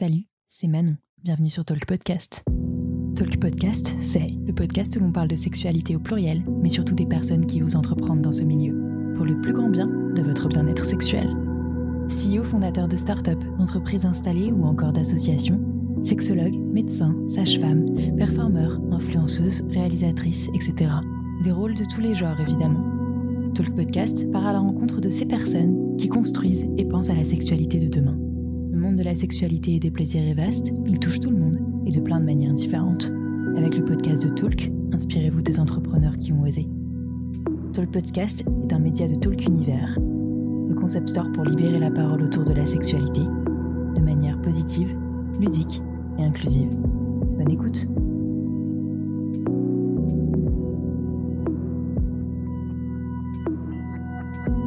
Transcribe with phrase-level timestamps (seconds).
[0.00, 0.96] Salut, c'est Manon.
[1.24, 2.44] Bienvenue sur Talk Podcast.
[3.16, 7.04] Talk Podcast, c'est le podcast où l'on parle de sexualité au pluriel, mais surtout des
[7.04, 8.72] personnes qui osent entreprendre dans ce milieu,
[9.16, 11.26] pour le plus grand bien de votre bien-être sexuel.
[12.06, 15.60] CEO fondateur de start-up, d'entreprises installées ou encore d'associations,
[16.04, 20.92] sexologue, médecin, sage-femme, performeur, influenceuse, réalisatrice, etc.
[21.42, 22.84] Des rôles de tous les genres évidemment.
[23.52, 27.24] Talk Podcast part à la rencontre de ces personnes qui construisent et pensent à la
[27.24, 28.16] sexualité de demain.
[28.78, 31.58] Le monde de la sexualité et des plaisirs est vaste, il touche tout le monde
[31.84, 33.10] et de plein de manières différentes.
[33.56, 36.68] Avec le podcast de Talk, inspirez-vous des entrepreneurs qui ont osé.
[37.72, 42.22] Talk Podcast est un média de Talk Univers, le concept store pour libérer la parole
[42.22, 43.20] autour de la sexualité
[43.96, 44.96] de manière positive,
[45.40, 45.82] ludique
[46.20, 46.70] et inclusive.
[47.36, 47.88] Bonne écoute!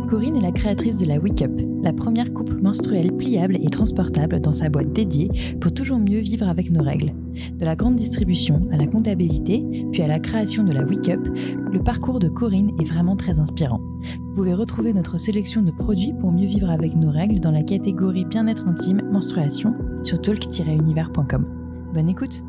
[0.09, 4.40] Corinne est la créatrice de la Wake Up, la première coupe menstruelle pliable et transportable
[4.40, 7.13] dans sa boîte dédiée pour toujours mieux vivre avec nos règles.
[7.59, 11.27] De la grande distribution à la comptabilité, puis à la création de la Wake Up,
[11.71, 13.82] le parcours de Corinne est vraiment très inspirant.
[14.29, 17.63] Vous pouvez retrouver notre sélection de produits pour mieux vivre avec nos règles dans la
[17.63, 19.73] catégorie bien-être intime, menstruation
[20.04, 21.45] sur talk-univers.com.
[21.93, 22.43] Bonne écoute!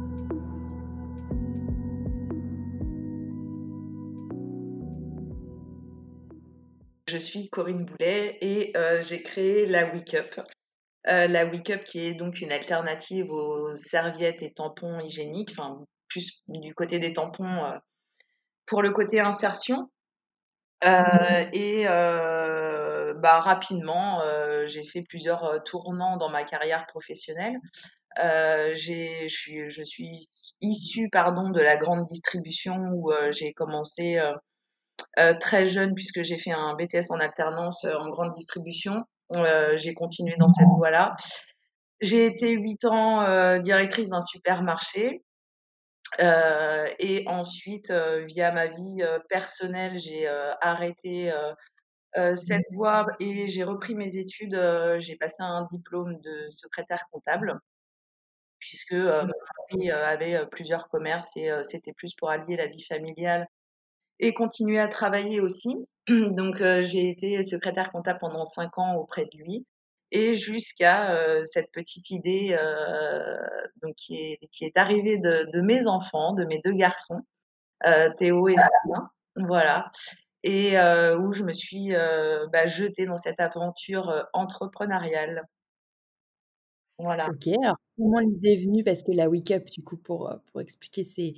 [7.13, 10.41] Je suis Corinne Boulet et euh, j'ai créé la Wake Up.
[11.09, 15.85] Euh, la Wake Up qui est donc une alternative aux serviettes et tampons hygiéniques, enfin
[16.09, 17.77] plus du côté des tampons euh,
[18.65, 19.91] pour le côté insertion.
[20.83, 24.23] et bah, rapidement,
[24.65, 27.59] j'ai fait plusieurs tournants dans ma carrière professionnelle.
[28.17, 30.17] je suis, je suis
[30.63, 34.33] issue pardon, de la grande distribution où j'ai commencé euh,
[35.41, 39.05] très jeune, puisque j'ai fait un BTS en alternance euh, en grande distribution.
[39.37, 41.15] Euh, j'ai continué dans cette voie-là.
[42.01, 45.23] J'ai été huit ans directrice d'un supermarché.
[46.19, 47.93] et ensuite,
[48.27, 50.27] via ma vie personnelle, j'ai
[50.61, 51.33] arrêté
[52.35, 54.61] cette voie et j'ai repris mes études.
[54.99, 57.57] j'ai passé un diplôme de secrétaire comptable
[58.59, 59.31] puisque mon
[59.71, 63.47] mari avait plusieurs commerces et c'était plus pour allier la vie familiale
[64.23, 65.77] et continuer à travailler aussi.
[66.09, 69.67] Donc, euh, j'ai été secrétaire comptable pendant cinq ans auprès de lui
[70.13, 73.37] et jusqu'à euh, cette petite idée euh,
[73.83, 77.21] donc qui, est, qui est arrivée de, mes enfants, de mes deux garçons,
[78.17, 79.11] Théo et Damien.
[79.37, 79.91] Voilà.
[80.45, 80.77] Et
[81.19, 81.93] où je me suis
[82.53, 85.43] bah, jetée dans cette aventure entrepreneuriale.
[86.99, 87.29] Voilà.
[87.31, 88.85] Ok, alors comment l'idée est venue?
[88.85, 91.35] Parce que la Wake Up, du coup, pour, pour expliquer, c'est,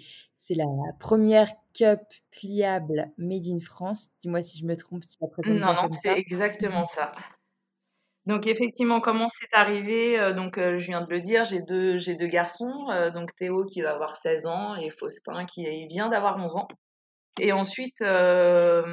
[0.46, 0.66] c'est la
[1.00, 2.00] première cup
[2.30, 4.10] pliable made in France.
[4.20, 5.16] Dis-moi si je me trompe, si
[5.46, 7.12] Non, non, c'est exactement ça.
[8.26, 11.96] Donc effectivement, comment c'est arrivé euh, Donc euh, je viens de le dire, j'ai deux,
[11.96, 16.36] j'ai deux garçons, donc Théo qui va avoir 16 ans et Faustin qui vient d'avoir
[16.36, 16.68] 11 ans.
[17.40, 18.84] Et ensuite, en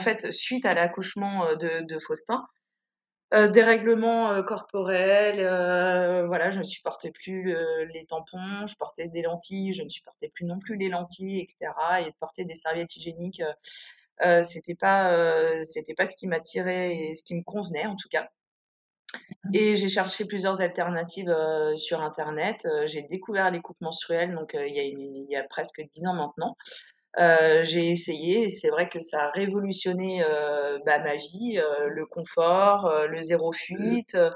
[0.00, 2.46] fait, suite à l'accouchement de, de Faustin,
[3.34, 7.56] euh, dérèglement euh, corporel, euh, voilà, je ne supportais plus
[7.92, 11.72] les tampons, je portais des lentilles, je ne supportais plus non plus les lentilles, etc.
[12.00, 13.42] Et de porter des serviettes hygiéniques,
[14.42, 18.28] c'était pas, c'était pas ce qui m'attirait et ce qui me convenait en tout cas.
[19.52, 21.34] Et j'ai cherché plusieurs alternatives
[21.76, 22.66] sur Internet.
[22.86, 26.14] j'ai découvert les coupes menstruelles, donc il y, a il y a presque dix ans
[26.14, 26.56] maintenant.
[27.18, 32.06] Euh, j'ai essayé c'est vrai que ça a révolutionné euh, bah, ma vie, euh, le
[32.06, 34.30] confort, euh, le zéro fuite, euh,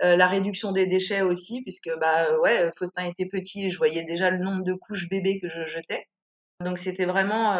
[0.00, 4.30] la réduction des déchets aussi, puisque bah ouais, Faustin était petit et je voyais déjà
[4.30, 6.06] le nombre de couches bébés que je jetais.
[6.64, 7.54] Donc c'était vraiment,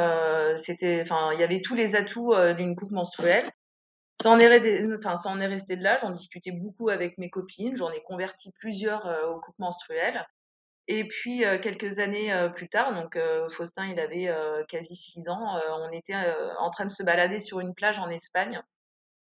[0.56, 3.50] c'était, enfin, il y avait tous les atouts d'une coupe menstruelle.
[4.22, 7.76] Ça en, est, ça en est resté de là, j'en discutais beaucoup avec mes copines,
[7.76, 10.24] j'en ai converti plusieurs aux coupes menstruelles.
[10.88, 13.18] Et puis quelques années plus tard, donc
[13.50, 14.30] Faustin, il avait
[14.68, 16.14] quasi six ans, on était
[16.58, 18.60] en train de se balader sur une plage en Espagne.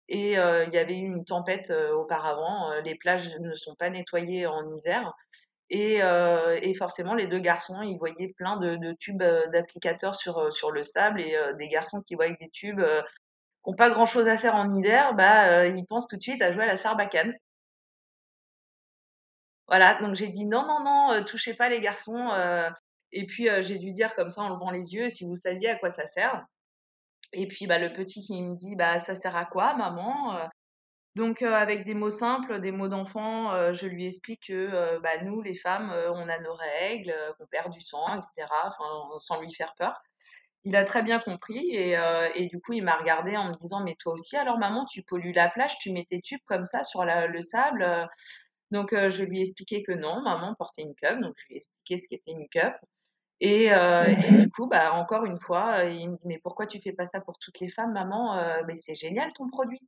[0.09, 2.81] Et il y avait eu une tempête auparavant.
[2.85, 5.13] les plages ne sont pas nettoyées en hiver.
[5.71, 6.01] Et,
[6.75, 9.23] forcément, les deux garçons, ils voyaient plein de, tubes
[9.53, 11.21] d'applicateurs sur, sur le sable.
[11.21, 12.83] Et des garçons qui voient des tubes
[13.65, 16.53] qui n'ont pas grand-chose à faire en hiver, bah, ils pensent tout de suite à
[16.53, 17.35] jouer à la sarbacane.
[19.69, 22.31] Voilà, donc j'ai dit non, non, non, euh, touchez pas les garçons.
[22.33, 22.71] Euh,
[23.13, 25.71] et puis euh, j'ai dû dire comme ça en levant les yeux, si vous saviez
[25.71, 26.45] à quoi ça sert.
[27.33, 30.39] Et puis bah, le petit qui me dit, bah ça sert à quoi, maman
[31.15, 35.55] Donc avec des mots simples, des mots d'enfant, je lui explique que bah, nous, les
[35.55, 38.49] femmes, on a nos règles, qu'on perd du sang, etc.
[39.19, 40.01] sans lui faire peur.
[40.65, 41.97] Il a très bien compris et,
[42.35, 45.03] et du coup il m'a regardé en me disant mais toi aussi alors maman tu
[45.03, 48.09] pollues la plage, tu mets tes tubes comme ça sur le sable
[48.71, 51.19] Donc, je lui ai expliqué que non, maman portait une cup.
[51.21, 52.75] Donc, je lui ai expliqué ce qu'était une cup.
[53.41, 56.93] Et, euh, du coup, bah, encore une fois, il me dit Mais pourquoi tu fais
[56.93, 59.81] pas ça pour toutes les femmes, maman Mais c'est génial ton produit.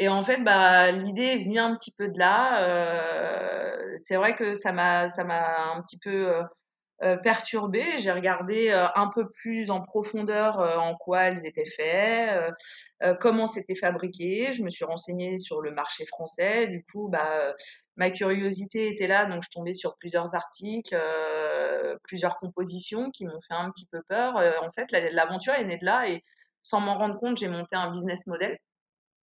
[0.00, 2.64] Et en fait, bah, l'idée est venue un petit peu de là.
[2.64, 6.44] Euh, c'est vrai que ça m'a, ça m'a un petit peu euh, euh
[7.22, 7.98] perturbée.
[7.98, 12.52] J'ai regardé euh, un peu plus en profondeur euh, en quoi elles étaient faites,
[13.20, 14.52] comment c'était fabriqué.
[14.52, 16.66] Je me suis renseignée sur le marché français.
[16.66, 17.54] Du coup, bah,
[17.96, 20.96] ma curiosité était là, donc je tombais sur plusieurs articles,
[22.04, 24.36] plusieurs compositions qui m'ont fait un petit peu peur.
[24.36, 26.22] en fait, l'aventure est née de là et
[26.62, 28.58] sans m'en rendre compte, j'ai monté un business model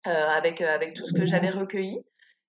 [0.09, 2.05] euh, avec, euh, avec tout ce que j'avais recueilli.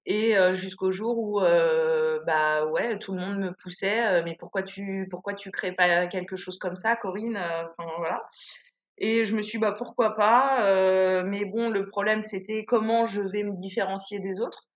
[0.06, 5.34] Et jusqu'au jour où, bah ouais, tout le monde me poussait, mais pourquoi tu, pourquoi
[5.34, 8.22] tu crées pas quelque chose comme ça, Corinne enfin, voilà.
[8.98, 11.24] Et je me suis bah pourquoi pas.
[11.24, 14.68] mais bon, le problème, c'était comment je vais me différencier des autres.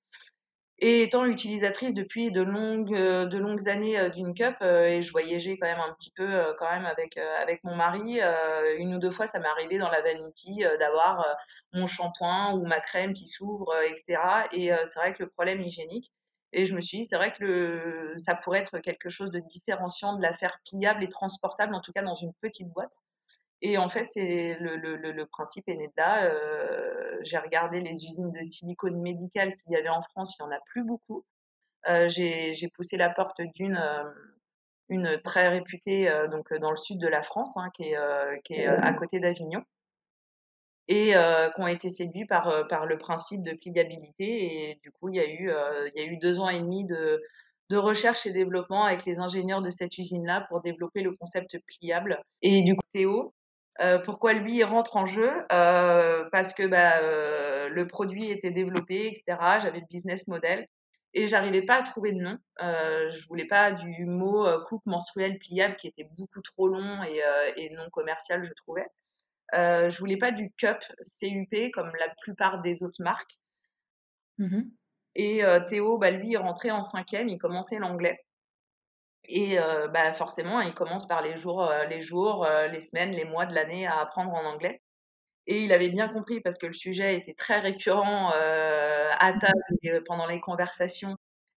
[0.79, 5.01] Et étant utilisatrice depuis de longues, euh, de longues années euh, d'une cup, euh, et
[5.01, 8.19] je voyageais quand même un petit peu quand même avec, avec mon mari,
[8.77, 11.25] une ou deux fois ça m'est arrivé dans la vanity d'avoir
[11.73, 14.47] mon shampoing ou ma crème qui s'ouvre, etc.
[14.51, 16.11] Et c'est vrai que le problème hygiénique,
[16.53, 19.39] et je me suis dit, c'est vrai que le, ça pourrait être quelque chose de
[19.39, 23.01] différenciant de la faire pliable et transportable, en tout cas dans une petite boîte.
[23.61, 26.25] Et en fait, c'est le, le, le, principe est né de là.
[26.25, 30.49] Euh, j'ai regardé les usines de silicone médical qu'il y avait en France, il n'y
[30.49, 31.25] en a plus beaucoup.
[31.89, 34.03] Euh, j'ai poussé la porte d'une euh,
[34.89, 38.37] une très réputée euh, donc dans le sud de la France, hein, qui est, euh,
[38.43, 39.63] qui est à côté d'Avignon,
[40.87, 41.13] et
[41.55, 44.69] qui ont été séduits par, par le principe de pliabilité.
[44.69, 45.51] Et du coup, il y a eu,
[45.93, 47.21] il y a eu deux ans et demi de,
[47.69, 52.21] de recherche et développement avec les ingénieurs de cette usine-là pour développer le concept pliable.
[52.41, 53.33] Et du coup, Théo,
[53.79, 59.07] euh, pourquoi lui rentre en jeu euh, Parce que bah, euh, le produit était développé,
[59.07, 59.59] etc.
[59.61, 60.67] J'avais le business model
[61.13, 62.37] et j'arrivais pas à trouver de nom.
[62.61, 67.21] Euh, je voulais pas du mot coupe menstruelle pliable qui était beaucoup trop long et,
[67.57, 68.87] et non commercial, je trouvais.
[69.53, 70.79] Euh, je voulais pas du cup
[71.19, 73.37] CUP comme la plupart des autres marques.
[74.37, 74.61] Mmh
[75.19, 78.23] et Théo, bah, lui, il rentrait en cinquième, il commençait l'anglais.
[79.27, 83.11] Et euh, bah forcément, il commence par les jours, euh, les jours, euh, les semaines,
[83.11, 84.81] les mois de l'année à apprendre en anglais.
[85.47, 89.91] Et il avait bien compris parce que le sujet était très récurrent à table et
[90.05, 91.15] pendant les conversations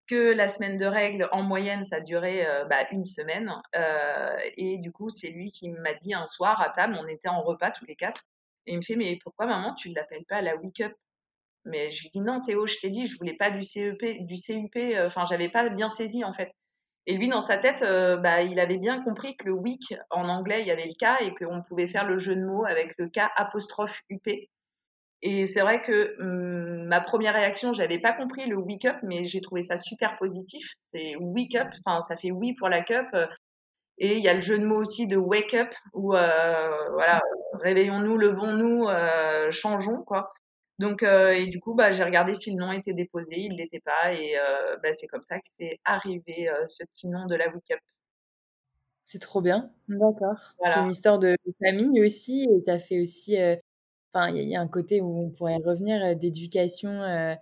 [0.07, 3.51] que la semaine de règles, en moyenne, ça durait bah, une semaine.
[4.59, 7.41] et du coup, c'est lui qui m'a dit un soir à table, on était en
[7.43, 8.27] repas tous les quatre,
[8.67, 10.93] et il me fait mais pourquoi maman tu ne l'appelles pas la Wake Up
[11.65, 14.35] Mais je lui dis non Théo, je t'ai dit, je voulais pas du CEP, du
[14.37, 14.77] CUP.
[15.07, 16.53] Enfin, j'avais pas bien saisi en fait.
[17.07, 20.29] Et lui, dans sa tête, euh, bah, il avait bien compris que le week, en
[20.29, 22.95] anglais, il y avait le K et qu'on pouvait faire le jeu de mots avec
[22.99, 24.29] le K apostrophe UP.
[25.23, 29.25] Et c'est vrai que hum, ma première réaction, j'avais pas compris le wake up, mais
[29.25, 30.75] j'ai trouvé ça super positif.
[30.93, 33.07] C'est wake up, ça fait oui pour la cup.
[33.99, 37.21] Et il y a le jeu de mots aussi de wake up, où euh, voilà,
[37.55, 40.33] réveillons-nous, levons-nous, euh, changeons quoi.
[40.79, 43.81] Donc, euh, et du coup, bah, j'ai regardé si le nom était déposé, il l'était
[43.81, 47.35] pas, et euh, bah, c'est comme ça que c'est arrivé euh, ce petit nom de
[47.35, 47.81] la Wiccup.
[49.05, 50.55] C'est trop bien, d'accord.
[50.63, 53.37] C'est une histoire de famille aussi, et tu as fait aussi,
[54.13, 57.37] enfin, il y, a un côté où on pourrait revenir d'éducation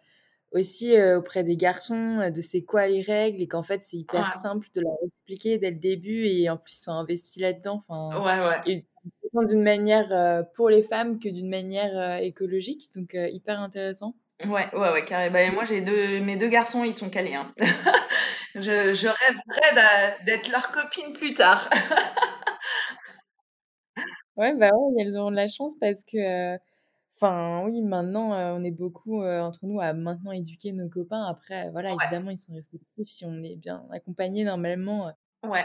[0.53, 4.69] aussi auprès des garçons, de c'est quoi les règles, et qu'en fait c'est hyper simple
[4.77, 7.83] de leur expliquer dès le début, et en plus ils sont investis là-dedans.
[7.89, 8.87] Enfin, ouais,
[9.35, 12.91] d'une manière euh, pour les femmes que d'une manière euh, écologique.
[12.95, 14.15] Donc, euh, hyper intéressant.
[14.47, 15.31] Ouais, ouais, ouais, carré.
[15.31, 17.35] Bah, moi, j'ai deux, mes deux garçons, ils sont calés.
[17.35, 17.53] Hein.
[18.55, 21.71] je, je rêverais d'être leur copine plus tard.
[24.37, 26.57] ouais, bah ouais, elles auront de la chance parce que,
[27.17, 31.25] enfin, oui, maintenant, on est beaucoup entre nous à maintenant éduquer nos copains.
[31.25, 35.13] Après, voilà, évidemment, ils sont réceptifs si on est bien accompagné normalement.
[35.49, 35.65] Ouais.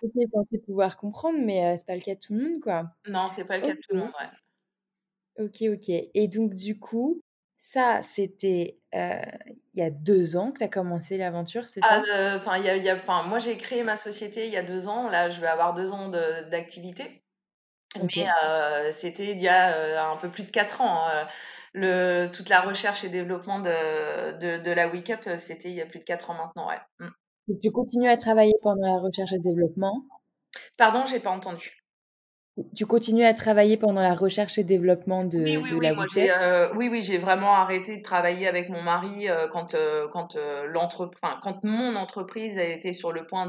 [0.00, 2.90] Qui est censé pouvoir comprendre, mais c'est pas le cas de tout le monde, quoi.
[3.06, 5.44] Non, c'est pas le cas de tout le monde, ouais.
[5.44, 5.88] Ok, ok.
[5.88, 7.20] Et donc, du coup,
[7.58, 9.20] ça, c'était euh,
[9.74, 12.02] il y a deux ans que tu as commencé l'aventure, c'est ça?
[12.12, 15.08] ah, Enfin, y a, a, moi, j'ai créé ma société il y a deux ans.
[15.08, 17.22] Là, je vais avoir deux ans d'activité.
[18.02, 21.06] Mais euh, c'était il y a un peu plus de quatre ans.
[21.08, 21.26] Hein.
[21.72, 25.86] Le, toute la recherche et développement de, de, de la WeCup, c'était il y a
[25.86, 26.78] plus de quatre ans maintenant, ouais.
[27.60, 30.04] Tu continues à travailler pendant la recherche et développement?
[30.76, 31.78] Pardon, j'ai pas entendu.
[32.74, 35.94] Tu continues à travailler pendant la recherche et développement de, oui, oui, de oui, la
[35.94, 39.74] moi j'ai, euh, oui, oui, j'ai vraiment arrêté de travailler avec mon mari euh, quand,
[39.74, 43.48] euh, quand, enfin, quand mon entreprise a été sur le point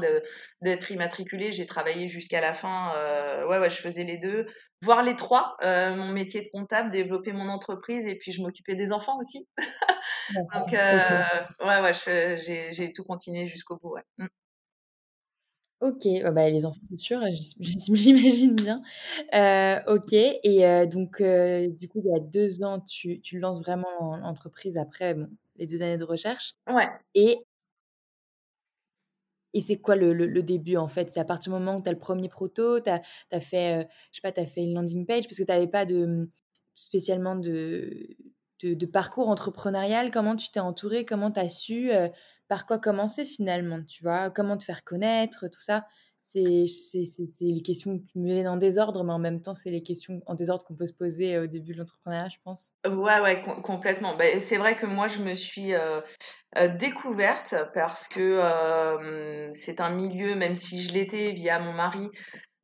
[0.62, 1.50] d'être immatriculée.
[1.50, 2.92] J'ai travaillé jusqu'à la fin.
[3.48, 4.46] ouais, ouais, je faisais les deux,
[4.82, 5.56] voire les trois.
[5.62, 9.48] mon métier de comptable, développer mon entreprise et puis je m'occupais des enfants aussi.
[10.54, 11.92] Donc, ouais, ouais,
[12.72, 13.94] j'ai tout continué jusqu'au bout.
[13.94, 14.02] Ouais.
[14.18, 14.26] Mmh.
[15.80, 17.20] OK, bah, les enfants, c'est sûr,
[17.60, 18.82] j'imagine bien.
[19.34, 23.38] Euh, OK et euh, donc euh, du coup, il y a 2 ans, tu tu
[23.38, 26.88] lances vraiment l'entreprise après, bon, les 2 années de recherche Ouais.
[27.14, 27.38] et
[29.54, 31.10] et c'est quoi le le début, en fait?
[31.10, 34.20] C'est à partir du moment où tu as le premier proto, tu as fait, je
[34.20, 35.24] sais pas, fait une landing page?
[35.26, 36.30] Parce que tu avais pas de, mmh,
[36.74, 38.16] spécialement de
[38.62, 40.10] de parcours entrepreneurial?
[40.10, 41.90] Comment tu t'es entouré Comment tu as su,
[42.48, 44.30] par quoi commencer finalement, tu vois?
[44.30, 45.86] Comment te faire connaître, tout ça?
[46.32, 50.22] C'est les questions qui me viennent en désordre, mais en même temps, c'est les questions
[50.26, 52.70] en désordre qu'on peut se poser au début de l'entrepreneuriat, je pense.
[52.86, 54.16] Ouais, ouais, complètement.
[54.16, 55.72] Bah, c'est vrai que moi, je me suis
[56.78, 58.40] découverte parce que
[59.52, 62.10] c'est un milieu, même si je l'étais via mon mari,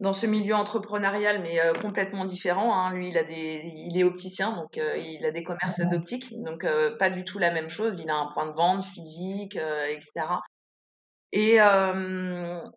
[0.01, 2.75] dans ce milieu entrepreneurial, mais euh, complètement différent.
[2.75, 2.95] Hein.
[2.95, 6.65] Lui, il, a des, il est opticien, donc euh, il a des commerces d'optique, donc
[6.65, 8.01] euh, pas du tout la même chose.
[8.01, 9.57] Il a un point de vente physique,
[9.89, 10.27] etc.
[11.39, 11.59] Et,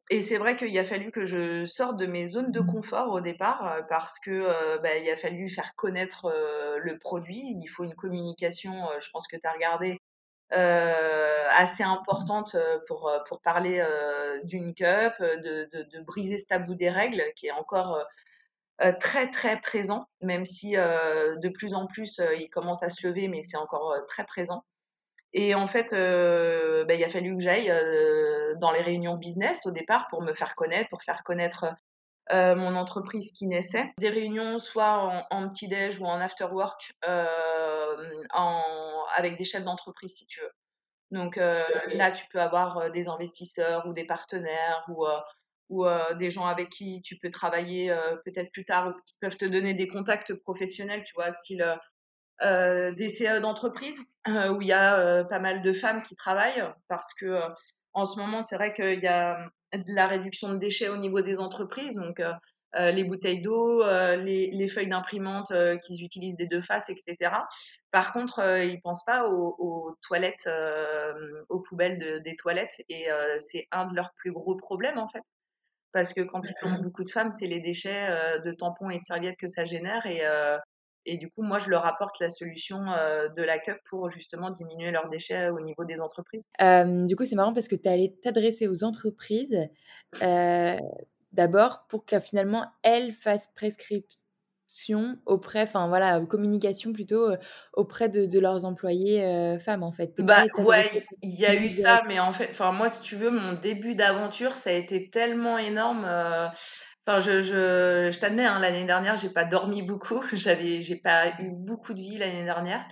[0.10, 3.22] et c'est vrai qu'il a fallu que je sorte de mes zones de confort au
[3.22, 6.30] départ parce que bah, il a fallu faire connaître
[6.78, 7.42] le produit.
[7.42, 10.00] Il faut une communication, je pense que tu as regardé,
[10.52, 13.86] euh, assez importante euh, pour, euh, parler
[14.44, 18.04] d'une cup, de, de, briser ce tabou des règles qui est encore
[19.00, 23.42] très très présent, même si de plus en plus il commence à se lever, mais
[23.42, 24.64] c'est encore très présent.
[25.34, 27.72] Et en fait, bah, il a fallu que j'aille
[28.60, 31.66] dans les réunions business au départ pour me faire connaître, pour faire connaître
[32.32, 33.92] euh, mon entreprise qui naissait.
[33.98, 37.96] Des réunions soit en, petit-déj ou en after-work euh,
[39.16, 40.52] avec des chefs d'entreprise, si tu veux.
[41.10, 45.08] Donc euh, là, tu peux avoir des investisseurs ou des partenaires ou,
[45.70, 45.86] ou
[46.20, 47.92] des gens avec qui tu peux travailler
[48.26, 51.80] peut-être plus tard ou qui peuvent te donner des contacts professionnels, tu vois, style
[52.42, 57.40] des CE d'entreprise où il y a pas mal de femmes qui travaillent parce que
[57.94, 61.22] en ce moment, c'est vrai qu'il y a de la réduction de déchets au niveau
[61.22, 62.34] des entreprises, donc euh,
[62.76, 65.52] euh, les bouteilles d'eau, euh, les, feuilles d'imprimante
[65.84, 67.18] qu'ils utilisent des deux faces, etc.
[67.92, 70.50] Par contre, ils ne pensent pas aux, toilettes,
[71.50, 73.08] aux poubelles des toilettes, et
[73.40, 75.24] c'est un de leurs plus gros problèmes en fait.
[75.92, 79.04] Parce que quand ils tombent beaucoup de femmes, c'est les déchets de tampons et de
[79.04, 80.22] serviettes que ça génère, et,
[81.10, 84.52] et du coup, moi, je leur apporte la solution euh, de la CUP pour justement
[84.52, 86.48] diminuer leurs déchets au niveau des entreprises.
[86.62, 89.68] Euh, du coup, c'est marrant parce que tu allé t'adresser aux entreprises
[90.22, 90.78] euh,
[91.34, 97.32] d'abord pour que finalement elles fassent prescription auprès, enfin voilà, communication plutôt
[97.74, 100.14] auprès de, leurs employés femmes en fait.
[100.20, 103.32] Bah ouais, il y a eu ça, mais en fait, enfin moi, si tu veux,
[103.32, 106.06] mon début d'aventure, ça a été tellement énorme.
[107.10, 110.22] Enfin, je, je, je t'admets, hein, l'année dernière, j'ai pas dormi beaucoup.
[110.34, 112.88] J'avais, j'ai pas eu beaucoup de vie l'année dernière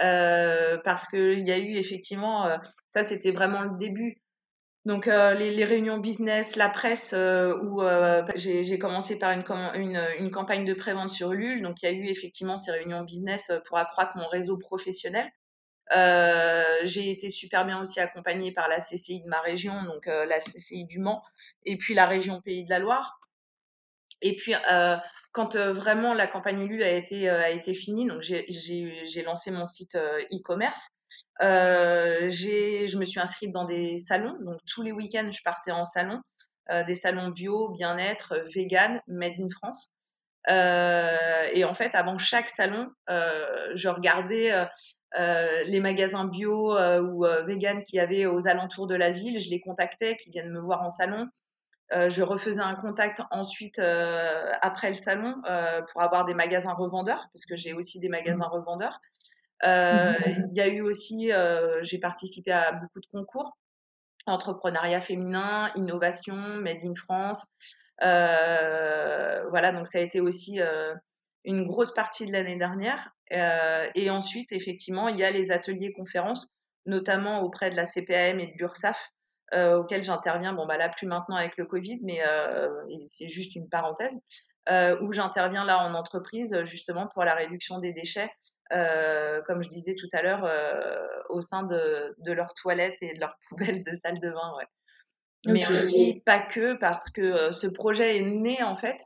[0.00, 2.56] euh, parce qu'il y a eu effectivement, euh,
[2.90, 4.20] ça c'était vraiment le début.
[4.86, 7.80] Donc euh, les, réunions business, la presse, où
[8.34, 9.44] j'ai commencé par une,
[9.76, 11.62] une, une, campagne de prévente sur Ulule.
[11.62, 15.30] Donc il y a eu effectivement ces réunions business pour accroître mon réseau professionnel.
[15.92, 20.86] j'ai été super bien aussi accompagnée par la CCI de ma région, donc la CCI
[20.86, 21.22] du Mans,
[21.64, 23.19] et puis la région Pays de la Loire.
[24.22, 24.96] Et puis, euh,
[25.32, 29.50] quand euh, vraiment la campagne élue a été, euh, a été finie, donc j'ai lancé
[29.50, 30.88] mon site e-commerce.
[31.40, 36.20] je me suis inscrite dans des salons, donc tous les week-ends, je partais en salon,
[36.86, 39.90] des salons bio, bien-être, vegan, made in France.
[40.48, 44.52] et en fait, avant chaque salon, je regardais
[45.16, 49.40] les magasins bio ou vegan qu'il y avait aux alentours de la ville.
[49.40, 51.28] Je les contactais, qui viennent me voir en salon.
[51.92, 56.72] Euh, je refaisais un contact ensuite euh, après le salon euh, pour avoir des magasins
[56.72, 58.52] revendeurs, parce que j'ai aussi des magasins mmh.
[58.52, 59.00] revendeurs.
[59.64, 60.46] Mmh.
[60.52, 61.30] Il y a eu aussi,
[61.82, 63.58] j'ai participé à beaucoup de concours,
[64.26, 67.44] entrepreneuriat féminin, innovation, Made in France.
[68.00, 70.60] voilà, donc ça a été aussi
[71.44, 73.14] une grosse partie de l'année dernière.
[73.30, 76.48] et ensuite, effectivement, il y a les ateliers conférences,
[76.86, 79.10] notamment auprès de la CPAM et de l'URSSAF,
[79.52, 82.68] euh, auquel j'interviens, bon bah là plus maintenant avec le Covid, mais euh,
[83.06, 84.16] c'est juste une parenthèse,
[84.68, 88.30] euh, où j'interviens là en entreprise justement pour la réduction des déchets,
[88.70, 90.48] comme je disais tout à l'heure,
[91.30, 94.54] au sein de, de leurs toilettes et de leurs poubelles de salle de bain.
[94.56, 94.66] Ouais.
[95.46, 98.98] mais aussi pas que parce que ce projet est né en fait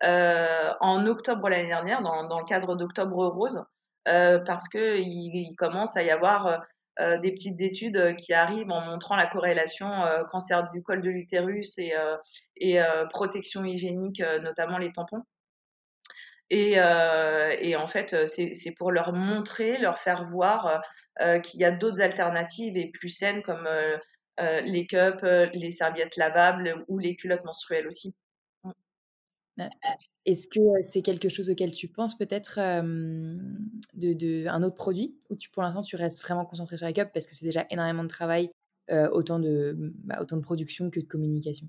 [0.00, 3.64] en octobre l'année dernière dans, dans, le cadre d'Octobre Rose
[4.04, 6.62] parce que il, commence à y avoir
[6.98, 9.88] des petites études qui arrivent en montrant la corrélation
[10.30, 15.22] cancer du col de l'utérus et, protection hygiénique, notamment les tampons.
[16.50, 20.82] Et, et, en fait, c'est pour leur montrer, leur faire voir
[21.44, 23.68] qu'il y a d'autres alternatives et plus saines comme
[24.38, 25.22] les cups,
[25.54, 28.16] les serviettes lavables ou les culottes menstruelles aussi.
[30.28, 35.16] Est-ce que c'est quelque chose auquel tu penses peut-être de, de, un autre produit?
[35.30, 37.64] Ou tu, pour l'instant tu restes vraiment concentré sur les cups parce que c'est déjà
[37.70, 38.50] énormément de travail,
[38.90, 41.66] autant, de, bah, autant de production que de communication?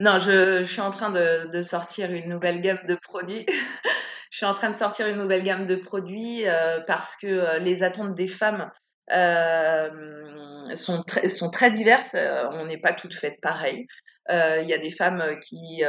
[0.00, 3.46] Non, je, suis en train de, sortir une nouvelle gamme de produits.
[4.30, 6.42] je suis en train de sortir une nouvelle gamme de produits
[6.88, 8.68] parce que les attentes des femmes
[9.12, 12.14] euh, sont, très, diverses.
[12.14, 13.86] Euh, on n'est pas toutes faites pareilles.
[14.30, 15.82] Euh, il y a des femmes qui,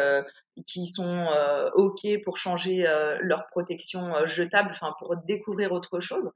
[0.66, 1.28] qui sont
[1.76, 2.84] OK pour changer
[3.22, 6.32] leur protection jetable, enfin pour découvrir autre chose.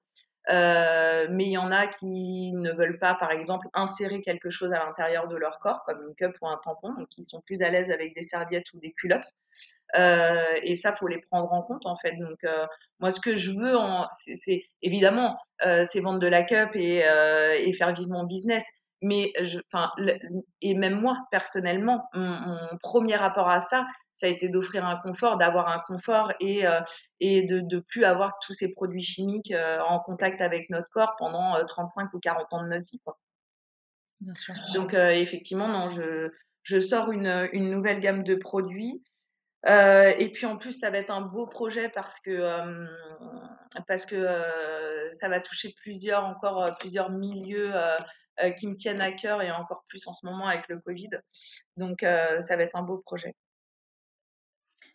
[0.50, 4.74] Euh, mais il y en a qui ne veulent pas, par exemple, insérer quelque chose
[4.74, 7.62] à l'intérieur de leur corps, comme une cup ou un tampon, donc qui sont plus
[7.62, 9.32] à l'aise avec des serviettes ou des culottes.
[9.96, 12.14] Euh, et ça, faut les prendre en compte, en fait.
[12.14, 12.66] Donc, euh,
[13.00, 13.76] moi, ce que je veux,
[14.10, 18.66] c'est évidemment, euh, c'est vendre de la cup et, euh, et faire vivre mon business.
[19.02, 19.60] Mais, je,
[20.62, 23.86] et même moi, personnellement, mon, mon premier rapport à ça,
[24.22, 26.80] ça a été d'offrir un confort, d'avoir un confort et, euh,
[27.20, 31.16] et de ne plus avoir tous ces produits chimiques euh, en contact avec notre corps
[31.18, 33.00] pendant 35 euh, ou 40 ans de notre vie.
[33.04, 33.18] Quoi.
[34.20, 34.54] Bien sûr.
[34.76, 36.30] Donc effectivement, non, je,
[36.62, 39.04] je sors une, une, nouvelle gamme de produits.
[39.66, 42.62] et puis en plus, ça va être un beau projet parce que,
[43.88, 44.28] parce que
[45.12, 47.74] ça va toucher plusieurs, encore plusieurs milieux
[48.58, 51.10] qui me tiennent à cœur et encore plus en ce moment avec le Covid.
[51.78, 53.36] Donc ça va être un beau projet.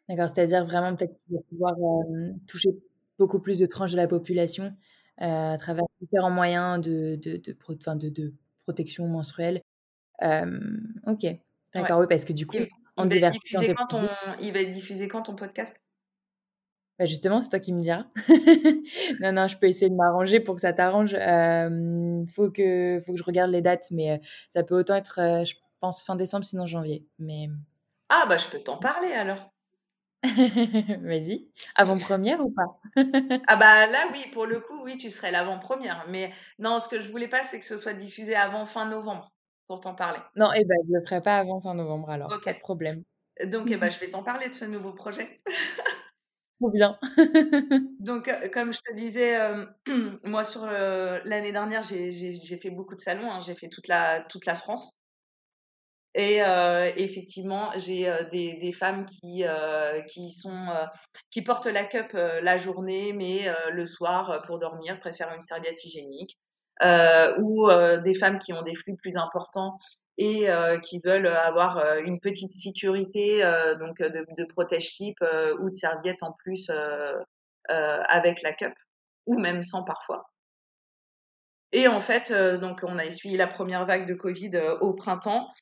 [0.08, 1.16] D'accord, c'est-à-dire vraiment peut-être
[1.48, 1.74] pouvoir
[2.46, 2.70] toucher
[3.18, 4.76] beaucoup plus de tranches de la population
[5.18, 7.56] à travers différents moyens de, de, de,
[7.94, 9.62] de, de protection menstruelle.
[10.22, 11.26] ok,
[11.74, 13.30] d'accord, oui, parce que du coup, il, on il, va
[13.76, 14.08] quand ton,
[14.40, 15.76] il va être diffusé quand ton podcast?
[16.98, 18.04] Bah justement, c'est toi qui me diras.
[19.20, 21.12] non, non, je peux essayer de m'arranger pour que ça t'arrange.
[21.12, 25.54] Il faut, que, faut que je regarde les dates, mais ça peut autant être, je
[25.80, 27.06] pense, fin décembre, sinon janvier.
[27.18, 27.48] Mais...
[28.08, 29.50] Ah, bah je peux t'en parler alors.
[31.02, 31.48] Vas-y.
[31.74, 32.80] Avant-première ou pas?
[33.46, 36.04] Ah bah là oui, pour le coup, oui, tu serais l'avant-première.
[36.08, 39.32] Mais non, ce que je voulais pas, c'est que ce soit diffusé avant fin novembre
[39.66, 40.20] pour t'en parler.
[40.36, 43.02] Non, et eh ben je le ferai pas avant fin novembre alors, pas de problème.
[43.44, 45.40] Donc eh ben, je vais t'en parler de ce nouveau projet.
[46.60, 46.98] Trop bien.
[48.00, 49.66] Donc euh, comme je te disais, euh,
[50.24, 53.40] moi sur euh, l'année dernière, j'ai fait beaucoup de salons, hein.
[53.40, 54.92] j'ai fait toute la, France.
[56.14, 56.38] Et
[56.96, 59.42] effectivement, j'ai des, femmes qui
[61.44, 66.38] portent la cup la journée, mais le soir, pour dormir, préfèrent une serviette hygiénique.
[67.38, 67.68] ou
[68.02, 69.76] des femmes qui ont des flux plus importants
[70.18, 70.48] et
[70.82, 73.42] qui veulent avoir une petite sécurité
[73.78, 75.18] donc de, de protège-slip
[75.60, 76.70] ou de serviette en plus
[77.68, 78.72] avec la cup,
[79.26, 80.30] ou même sans parfois.
[81.72, 85.52] Et en fait, donc on a essuyé la première vague de Covid au printemps.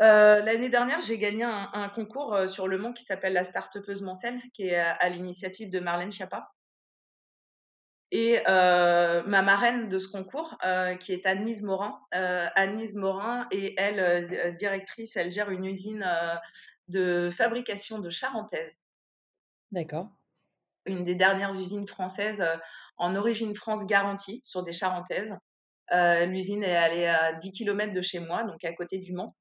[0.00, 4.02] Euh, l'année dernière, j'ai gagné un, concours euh, sur Le Mans qui s'appelle la Startupeuse
[4.02, 6.52] Mancelle, qui est à, l'initiative de Marlène Schiappa.
[8.10, 10.56] Et euh, ma marraine de ce concours,
[11.00, 16.06] qui est Annelise Morin, Annelise Morin est elle directrice, elle gère une usine
[16.88, 18.78] de fabrication de charentaises.
[19.72, 20.08] D'accord.
[20.86, 22.42] Une des dernières usines françaises
[22.96, 25.36] en origine France garantie sur des charentaises.
[25.92, 29.36] L'usine est allée à 10 km de chez moi, donc à côté du Mans.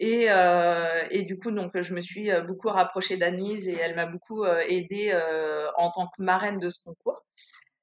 [0.00, 3.94] Et, euh, et, du coup, donc, je me suis euh, beaucoup rapprochée d'Anise et elle
[3.94, 5.14] m'a beaucoup euh, aidée
[5.76, 7.22] en tant que marraine de ce concours.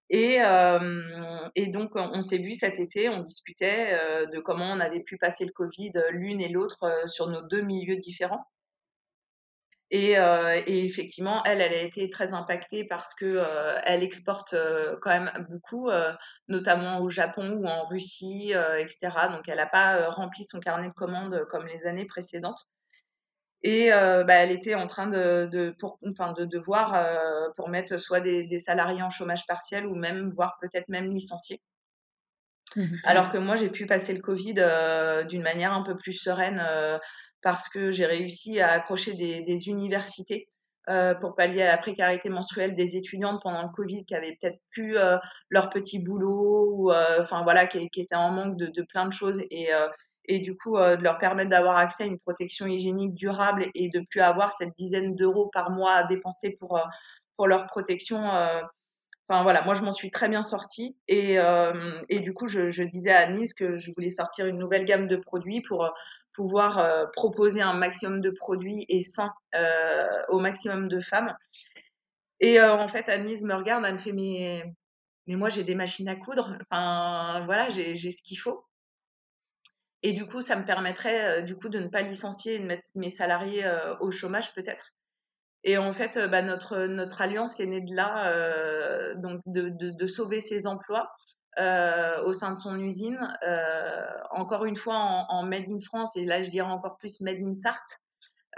[0.10, 0.38] Et,
[1.68, 3.98] donc, on s'est vu cet été, on discutait
[4.32, 7.98] de comment on avait pu passer le Covid l'une et l'autre sur nos deux milieux
[7.98, 8.46] différents.
[9.90, 13.42] Et, et, effectivement, elle, elle a été très impactée parce que
[13.84, 14.56] elle exporte
[15.02, 15.90] quand même beaucoup,
[16.48, 19.28] notamment au Japon ou en Russie, etc.
[19.32, 22.66] Donc, elle n'a pas rempli son carnet de commandes comme les années précédentes.
[23.64, 26.96] Et bah, elle était en train de, de pour, enfin, de devoir
[27.56, 31.62] pour mettre soit des, des, salariés en chômage partiel ou même, voire peut-être même licenciés.
[32.76, 34.56] Mmh Alors que moi, j'ai pu passer le Covid
[35.28, 36.62] d'une manière un peu plus sereine
[37.42, 40.50] parce que j'ai réussi à accrocher des, des universités
[40.90, 44.60] euh, pour pallier à la précarité menstruelle des étudiantes pendant le Covid qui avaient peut-être
[44.72, 45.18] plus euh,
[45.50, 49.06] leur petit boulot ou euh, enfin voilà qui, qui, étaient en manque de, de, plein
[49.06, 49.68] de choses et,
[50.28, 54.02] et du coup de leur permettre d'avoir accès à une protection hygiénique durable et de
[54.10, 56.80] plus avoir cette dizaine d'euros par mois à dépenser pour
[57.36, 58.20] pour leur protection.
[59.30, 61.38] Enfin voilà, moi je m'en suis très bien sortie et,
[62.10, 65.18] et du coup je, disais à Anise que je voulais sortir une nouvelle gamme de
[65.18, 65.94] produits pour
[66.34, 69.34] pouvoir proposer un maximum de produits et sains
[70.30, 71.36] au maximum de femmes.
[72.40, 74.64] Et en fait, Anise me regarde, elle me fait mais
[75.28, 78.64] mais moi j'ai des machines à coudre, enfin voilà, j'ai ce qu'il faut.
[80.04, 82.84] Et du coup, ça me permettrait du coup de ne pas licencier et de mettre
[82.96, 83.66] mes salariés
[84.00, 84.94] au chômage peut-être.
[85.64, 90.06] Et en fait, bah, notre, notre alliance est née de là, donc de, de, de,
[90.06, 91.10] sauver ses emplois
[91.58, 93.18] au sein de son usine.
[94.32, 97.42] encore une fois, en, en, Made in France, et là je dirais encore plus Made
[97.42, 98.00] in Sarthe.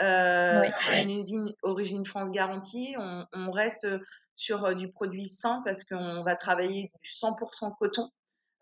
[0.01, 2.95] Euh, Une usine Origine France garantie.
[2.97, 3.87] On, on reste
[4.35, 8.09] sur du produit sain parce qu'on va travailler du 100% coton.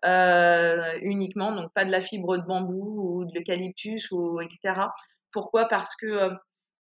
[0.05, 4.81] Euh, uniquement, donc pas de la fibre de bambou ou de l'eucalyptus ou etc.
[5.31, 5.67] Pourquoi?
[5.67, 6.29] Parce que euh,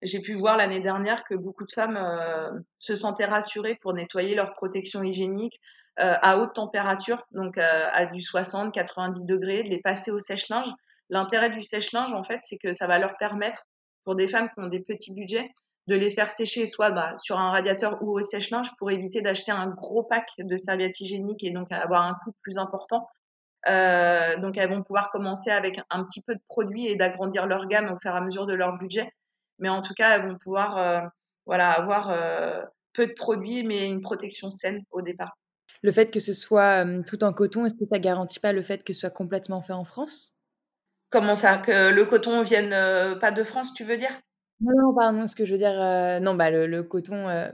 [0.03, 4.35] j'ai pu voir l'année dernière que beaucoup de femmes euh, se sentaient rassurées pour nettoyer
[4.35, 5.59] leur protection hygiénique
[5.99, 10.71] à haute température, donc à du 60, 90 degrés, de les passer au sèche-linge.
[11.09, 13.65] L'intérêt du sèche-linge, en fait, c'est que ça va leur permettre,
[14.03, 15.49] pour des femmes qui ont des petits budgets,
[15.87, 19.51] de les faire sécher soit bah, sur un radiateur ou au sèche-linge pour éviter d'acheter
[19.51, 23.07] un gros pack de serviettes hygiéniques et donc avoir un coût plus important.
[23.69, 27.67] Euh, donc elles vont pouvoir commencer avec un petit peu de produits et d'agrandir leur
[27.67, 29.11] gamme au fur et à mesure de leur budget.
[29.59, 31.01] Mais en tout cas, elles vont pouvoir euh,
[31.45, 32.61] voilà, avoir euh,
[32.93, 35.37] peu de produits mais une protection saine au départ.
[35.83, 38.83] Le fait que ce soit tout en coton, est-ce que ça garantit pas le fait
[38.83, 40.33] que ce soit complètement fait en France?
[41.09, 41.57] Comment ça?
[41.57, 42.71] Que le coton vienne
[43.19, 44.11] pas de France, tu veux dire?
[44.59, 47.49] Non, non, pardon, ce que je veux dire, euh, non, bah, le, coton, euh,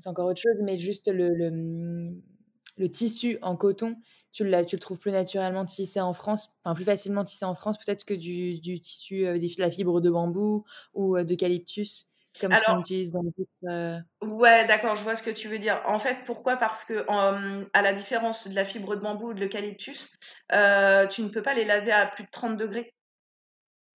[0.00, 3.96] c'est encore autre chose, mais juste le, le, mmh, tissu en coton,
[4.32, 7.78] tu, tu le trouves plus naturellement tissé en France, enfin plus facilement tissé en France,
[7.78, 12.08] peut-être que du, du tissu, euh, de la fibre de bambou ou d'eucalyptus,
[12.40, 15.80] comme ce qu'on utilise dans le Ouais, d'accord, je vois ce que tu veux dire.
[15.86, 16.56] En fait, pourquoi?
[16.56, 20.10] Parce que, à la différence de la fibre de bambou ou de l'eucalyptus,
[20.48, 22.94] tu ne peux pas les laver à plus de 30 degrés.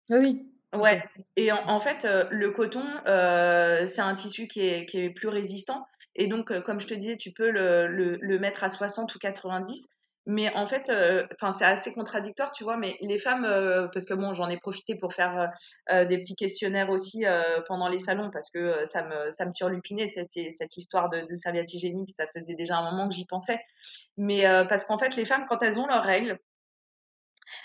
[0.09, 0.47] Oui.
[0.73, 1.01] Ouais,
[1.37, 5.29] et en, fait, euh, le coton, euh, c'est un tissu qui est, qui est, plus
[5.29, 5.87] résistant.
[6.15, 9.15] Et donc, euh, comme je te disais, tu peux le, le, le, mettre à 60
[9.15, 9.89] ou 90.
[10.25, 10.91] Mais en fait,
[11.35, 12.75] enfin c'est assez contradictoire, tu vois.
[12.75, 13.43] Mais les femmes,
[13.93, 15.49] parce que bon, j'en ai profité pour faire
[15.89, 17.23] des petits questionnaires aussi
[17.69, 21.35] pendant les salons, parce que ça me, ça me turlupinait cette, cette histoire de, de
[21.35, 22.09] serviette hygiénique.
[22.09, 23.57] Ça faisait déjà un moment que j'y pensais.
[24.17, 26.37] Mais parce qu'en fait, les femmes, quand elles ont leurs règles,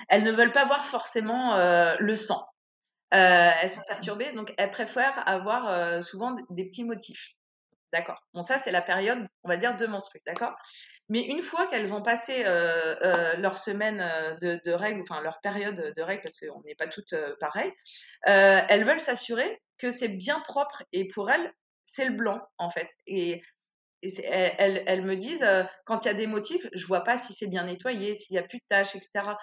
[0.09, 1.57] elles ne veulent pas voir forcément
[1.99, 2.47] le sang.
[3.12, 7.33] Euh, elles sont perturbées, donc elles préfèrent avoir euh, souvent des petits motifs.
[7.92, 8.22] D'accord.
[8.33, 10.22] Bon, ça, c'est la période, on va dire, de menstrues.
[10.25, 10.57] D'accord?
[11.11, 13.98] Mais une fois qu'elles ont passé euh, leur semaine
[14.40, 17.72] de, règles, enfin leur période de règles, parce qu'on n'est pas toutes pareilles,
[18.25, 21.53] elles veulent s'assurer que c'est bien propre et pour elles,
[21.85, 22.88] c'est le blanc, en fait.
[23.07, 23.42] Et,
[24.03, 25.46] elles, me disent,
[25.85, 28.38] quand il y a des motifs, je vois pas si c'est bien nettoyé, s'il y
[28.38, 29.35] a plus de taches, etc.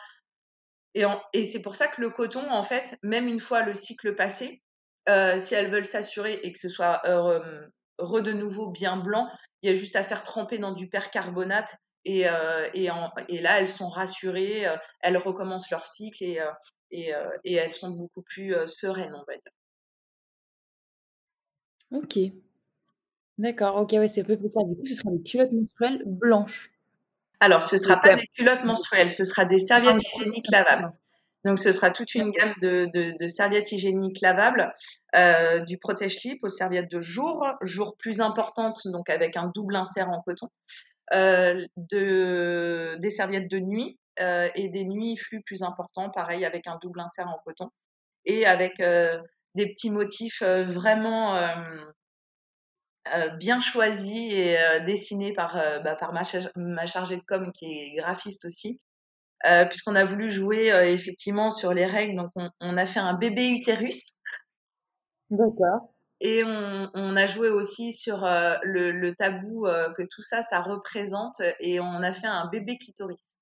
[0.95, 4.61] Et, c'est pour ça que le coton, en fait, même une fois le cycle passé,
[5.07, 7.67] euh, si elles veulent s'assurer et que ce soit euh,
[7.99, 9.27] de nouveau bien blanc,
[9.61, 11.75] il y a juste à faire tremper dans du percarbonate
[12.05, 14.65] et, euh, là, elles sont rassurées,
[15.01, 19.51] elles recommencent leur cycle et, elles sont beaucoup plus sereines, on va dire.
[21.91, 22.17] Ok.
[23.37, 24.65] D'accord, ok, ouais, c'est un peu plus clair.
[24.65, 26.71] Du coup, ce sera des culottes menstruelles blanches.
[27.39, 30.91] Alors, ce ne sera pas des culottes menstruelles, ce sera des serviettes hygiéniques lavables.
[31.45, 34.73] Donc, ce sera toute une gamme de, serviettes hygiéniques lavables,
[35.15, 40.09] euh, du protège-slip aux serviettes de jour, jour plus importante, donc avec un double insert
[40.09, 40.49] en coton,
[41.13, 46.67] euh, de, des serviettes de nuit euh, et des nuits flux plus importants, pareil avec
[46.67, 47.69] un double insert en coton,
[48.25, 48.79] et avec
[49.55, 51.35] des petits motifs vraiment
[53.15, 56.23] euh, bien choisi et euh, dessiné par, euh, bah, par ma,
[56.55, 58.79] ma, chargée de com qui est graphiste aussi.
[59.69, 64.17] puisqu'on a voulu jouer effectivement sur les règles, donc on, a fait un bébé utérus.
[65.29, 65.93] D'accord.
[66.19, 68.27] Et on, on, a joué aussi sur
[68.63, 73.37] le, le, tabou que tout ça, ça représente, et on a fait un bébé clitoris.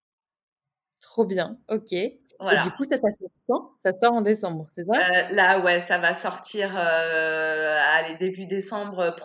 [1.01, 1.95] Trop bien, ok.
[2.39, 3.71] Et du coup, ça, ça sort quand?
[3.79, 4.93] Ça sort en décembre, c'est ça?
[4.93, 9.15] Euh, Là, ouais, ça va sortir euh, allez, début décembre.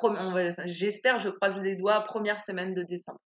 [0.65, 3.21] J'espère, je croise les doigts, première semaine de décembre.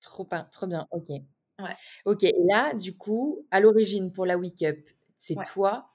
[0.00, 1.08] Trop bien, trop bien, ok.
[1.08, 1.76] Ouais.
[2.04, 4.78] Ok, et là, du coup, à l'origine, pour la Week Up,
[5.16, 5.94] c'est toi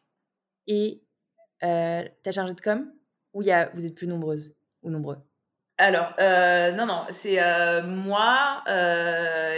[0.68, 1.02] et
[1.64, 2.92] euh, ta chargée de com?
[3.34, 5.18] Ou y a, vous êtes plus nombreuses ou nombreux?
[5.78, 7.40] Alors, non, non, c'est
[7.84, 8.64] moi,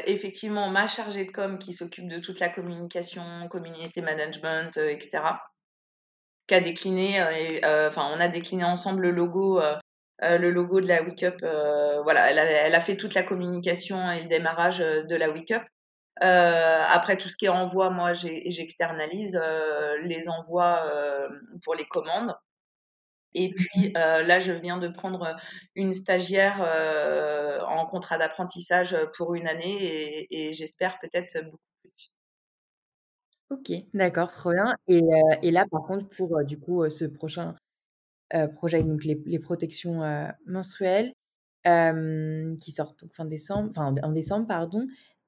[0.06, 5.22] effectivement, ma chargée de com qui s'occupe de toute la communication, community management, etc.,
[6.48, 7.22] qui décliné,
[7.88, 9.62] enfin, on a décliné ensemble le logo,
[10.22, 11.26] de la Wake
[12.04, 15.54] voilà, elle a, elle a, fait toute la communication et le démarrage de la Wake
[16.22, 19.40] après, tout ce qui est envoi, moi, j'externalise
[20.04, 20.84] les envois
[21.64, 22.36] pour les commandes.
[23.36, 25.36] Et puis là, je viens de prendre
[25.76, 26.62] une stagiaire
[27.68, 32.14] en contrat d'apprentissage pour une année et, j'espère peut-être beaucoup plus.
[33.52, 34.74] Ok, d'accord, trop bien.
[34.88, 37.56] Et, là, par contre, pour du coup ce prochain
[38.56, 40.02] projet, donc les, protections
[40.46, 41.14] menstruelles
[41.64, 44.88] qui sortent fin décembre, en décembre, pardon.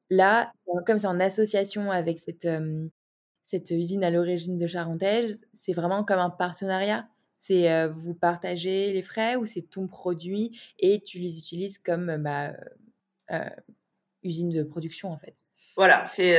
[0.10, 0.54] Là,
[0.86, 2.48] comme c'est en association avec cette,
[3.43, 7.08] cette usine à l'origine de Charentaise, c'est vraiment comme un partenariat?
[7.38, 12.54] C'est vous partagez les frais ou c'est ton produit et tu les utilises comme bah,
[14.23, 15.36] usine de production en fait?
[15.76, 16.36] Voilà, c'est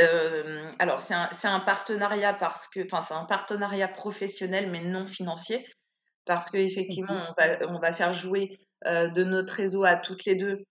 [0.80, 5.66] alors c'est un, un, partenariat parce que enfin c'est un partenariat professionnel mais non financier
[6.26, 10.64] parce qu'effectivement on, va, on va faire jouer de notre réseau à toutes les deux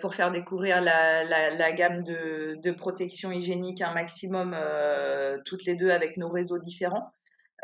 [0.00, 4.56] pour faire découvrir la, la, gamme de, de, protection hygiénique un maximum
[5.44, 7.12] toutes les deux avec nos réseaux différents.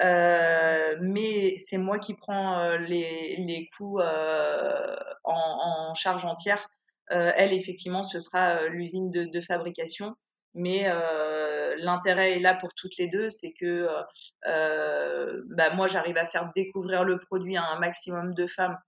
[0.00, 6.68] Euh, mais c'est moi qui prends euh, les, les coûts euh, en, en, charge entière.
[7.08, 10.16] elle, effectivement, ce sera l'usine de, de, fabrication.
[10.54, 10.90] Mais
[11.78, 13.88] l'intérêt est là pour toutes les deux, c'est que
[14.44, 18.78] bah, moi, j'arrive à faire découvrir le produit à un maximum de femmes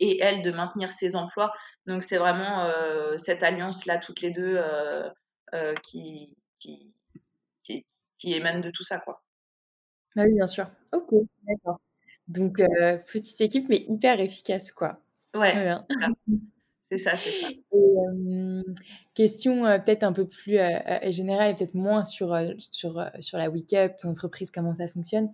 [0.00, 1.52] et elle de maintenir ses emplois.
[1.86, 2.70] Donc c'est vraiment
[3.16, 4.62] cette alliance-là, toutes les deux,
[5.82, 6.94] qui, qui,
[7.62, 7.86] qui,
[8.18, 8.98] qui, émane de tout ça.
[8.98, 9.23] quoi.
[10.14, 10.70] Bah oui, bien sûr.
[10.92, 11.12] OK,
[11.46, 11.80] d'accord.
[12.28, 15.00] Donc, euh, petite équipe, mais hyper efficace, quoi.
[15.34, 15.74] Ouais,
[16.90, 17.48] c'est ça, c'est ça.
[19.14, 23.46] question euh, peut-être un peu plus euh, générale et peut-être moins sur, sur, sur la
[23.46, 25.32] Up, ton entreprise, comment ça fonctionne.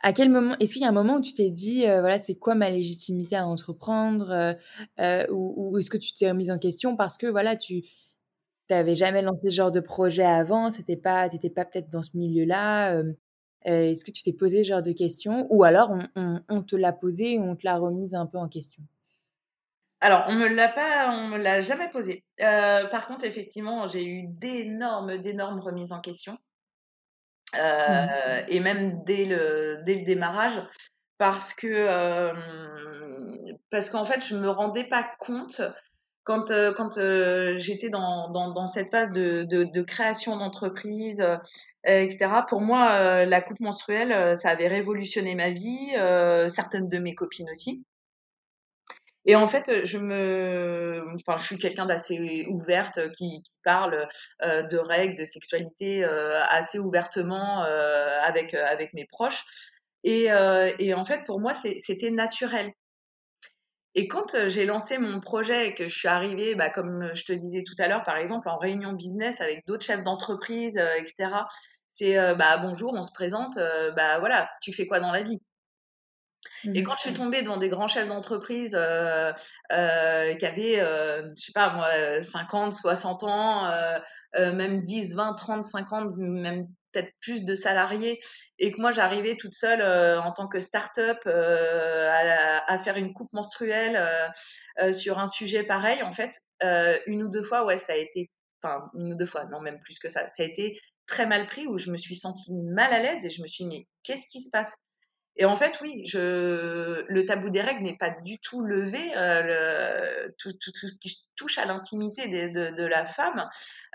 [0.00, 2.34] à quel moment, est-ce qu'il y a un moment où tu t'es dit, voilà, c'est
[2.34, 4.56] quoi ma légitimité à entreprendre,
[5.30, 7.84] ou, ou est-ce que tu t'es remise en question parce que voilà, tu
[8.68, 12.02] tu n'avais jamais lancé ce genre de projet avant, c'était pas, t'étais pas peut-être dans
[12.02, 13.02] ce milieu-là.
[13.62, 17.38] Est-ce que tu t'es posé ce genre de questions ou alors on, te l'a posé
[17.38, 18.82] on te l'a remise un peu en question?
[20.00, 22.24] Alors, on me l'a pas, on me l'a jamais posé.
[22.38, 26.38] par contre, effectivement, j'ai eu d'énormes, d'énormes remises en question,
[27.54, 27.58] mmh.
[28.48, 30.62] et même dès le, dès le démarrage,
[31.18, 32.32] parce que
[33.70, 35.62] parce qu'en fait, je me rendais pas compte
[36.28, 41.38] quand, euh, euh, j'étais dans, cette phase de, création d'entreprise, euh,
[41.84, 45.92] etc., pour moi, la coupe menstruelle, ça avait révolutionné ma vie,
[46.48, 47.82] certaines de mes copines aussi.
[49.24, 54.06] Et en fait, je suis quelqu'un d'assez ouverte qui, parle
[54.42, 59.46] de règles, de sexualité assez ouvertement avec mes proches.
[60.04, 62.70] Et en fait, pour moi, c'était naturel.
[63.94, 67.32] Et quand j'ai lancé mon projet et que je suis arrivée, bah, comme je te
[67.32, 71.30] disais tout à l'heure, par exemple, en réunion business avec d'autres chefs d'entreprise, etc.,
[71.92, 73.58] c'est bah, bonjour, on se présente,
[73.96, 75.40] bah voilà, tu fais quoi dans la vie?
[76.74, 77.14] Et quand je suis mmh.
[77.14, 79.32] tombée dans des grands chefs d'entreprise euh,
[79.72, 83.70] euh, qui avaient, euh, je sais pas moi, 50, 60 ans,
[84.34, 88.20] même 10, 20, 30, 50, même peut-être plus de salariés
[88.58, 92.08] et que moi j'arrivais toute seule euh, en tant que start-up euh,
[92.66, 93.96] à, faire une coupe menstruelle
[94.80, 96.40] euh, sur un sujet pareil en fait
[97.06, 98.30] une ou deux fois ouais ça a été
[98.62, 101.46] enfin une ou deux fois non même plus que ça ça a été très mal
[101.46, 103.86] pris où je me suis sentie mal à l'aise et je me suis dit mais
[104.02, 104.74] qu'est-ce qui se passe?
[105.40, 109.12] Et en fait, oui, je, le tabou des règles n'est pas du tout levé.
[109.14, 113.48] le, tout, tout, tout, ce qui touche à l'intimité de, de, la femme,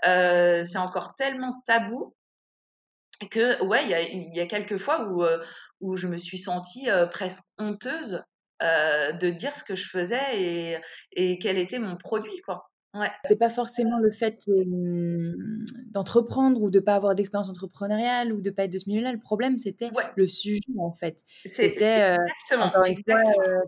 [0.04, 2.16] c'est encore tellement tabou
[3.28, 5.42] que ouais, il y a, y a quelques fois où, euh,
[5.82, 8.24] où je me suis sentie euh, presque honteuse
[8.62, 10.78] euh, de dire ce que je faisais et,
[11.12, 12.70] et quel était mon produit, quoi.
[12.94, 13.10] Ouais.
[13.28, 14.38] C'est pas forcément le fait
[15.92, 19.12] d'entreprendre ou de pas avoir d'expérience entrepreneuriale ou de pas être de ce milieu-là.
[19.12, 21.18] Le problème, c'était le sujet, en fait.
[21.44, 23.64] C'était, exactement, exactement.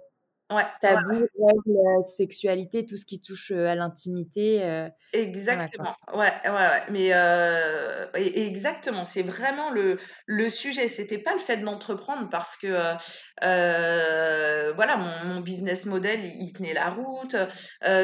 [0.52, 4.88] Ouais, tabou, règles, sexualité, tout ce qui touche à l'intimité.
[5.12, 5.96] exactement.
[6.14, 6.84] ouais, ouais, ouais.
[6.92, 10.88] Mais euh, exactement, c'est vraiment le, le sujet.
[10.88, 12.96] C'était pas le fait d'entreprendre parce que
[13.44, 17.36] euh, voilà, mon, mon, business model, il tenait la route.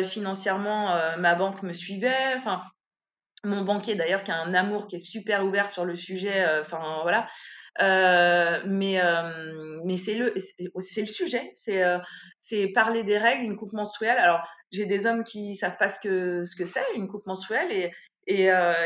[0.03, 2.33] financièrement, ma banque me suivait.
[2.37, 2.63] Enfin,
[3.43, 6.43] mon banquier d'ailleurs qui a un amour qui est super ouvert sur le sujet.
[6.59, 7.27] Enfin voilà.
[7.79, 8.99] Mais
[9.85, 11.51] mais c'est le c'est le sujet.
[11.53, 11.83] C'est
[12.39, 14.17] c'est parler des règles, une coupe menstruelle.
[14.17, 17.71] Alors j'ai des hommes qui savent pas ce que ce que c'est une coupe menstruelle
[17.71, 17.91] et
[18.27, 18.45] et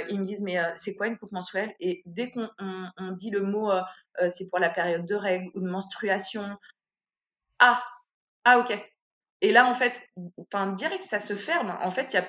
[0.10, 3.42] ils me disent mais c'est quoi une coupe menstruelle Et dès qu'on on, dit le
[3.42, 3.72] mot
[4.30, 6.58] c'est pour la période de règles ou de menstruation,
[7.60, 7.84] ah
[8.46, 8.78] ah ok.
[9.42, 9.94] Et là, en fait,
[10.38, 11.78] enfin, direct, ça se ferme.
[11.82, 12.24] En fait, il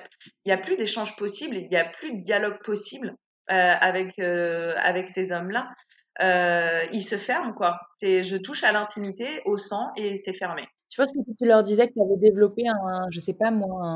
[0.45, 3.15] n'y a, a, plus d'échange possible, il n'y a plus de dialogue possible
[3.47, 5.71] avec, avec ces hommes-là.
[6.19, 7.79] Ils se ferment, quoi.
[7.97, 10.63] C'est je touche à l'intimité, au sang, et c'est fermé.
[10.89, 13.51] Tu penses que si tu leur disais que tu avais développé un, je sais pas
[13.51, 13.95] moi,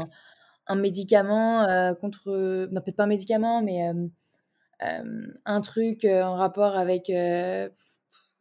[0.67, 1.65] un, médicament
[1.99, 3.91] contre, non peut-être pas un médicament, mais
[5.45, 7.09] un truc en rapport avec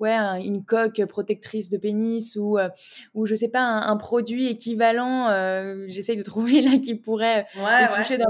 [0.00, 2.68] ouais, une coque protectrice de pénis ou, euh,
[3.14, 7.88] ou je sais pas, un, produit équivalent, euh, j'essaye de trouver là qui pourrait ouais,
[7.94, 8.26] toucher dans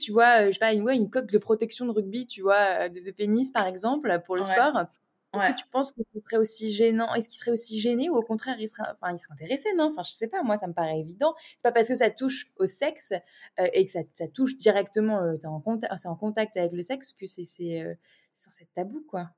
[0.00, 2.42] tu vois, euh, je sais pas, une, ouais, une coque de protection de rugby, tu
[2.42, 4.86] vois, de, pénis par exemple, pour le sport.
[5.34, 8.14] Est-ce que tu penses que ce serait aussi gênant Est-ce qu'il serait aussi gêné ou
[8.14, 10.42] au contraire il serait, enfin, il serait intéressé Non, enfin je sais pas.
[10.42, 11.34] Moi, ça me paraît évident.
[11.56, 13.12] C'est pas parce que ça touche au sexe
[13.58, 17.26] et que ça, ça touche directement, c'est en, contact, en contact avec le sexe que
[17.26, 17.98] c'est c'est
[18.34, 19.30] c'est tabou quoi.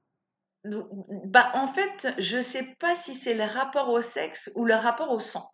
[0.64, 5.10] Bah, en fait, je sais pas si c'est le rapport au sexe ou le rapport
[5.10, 5.50] au sang.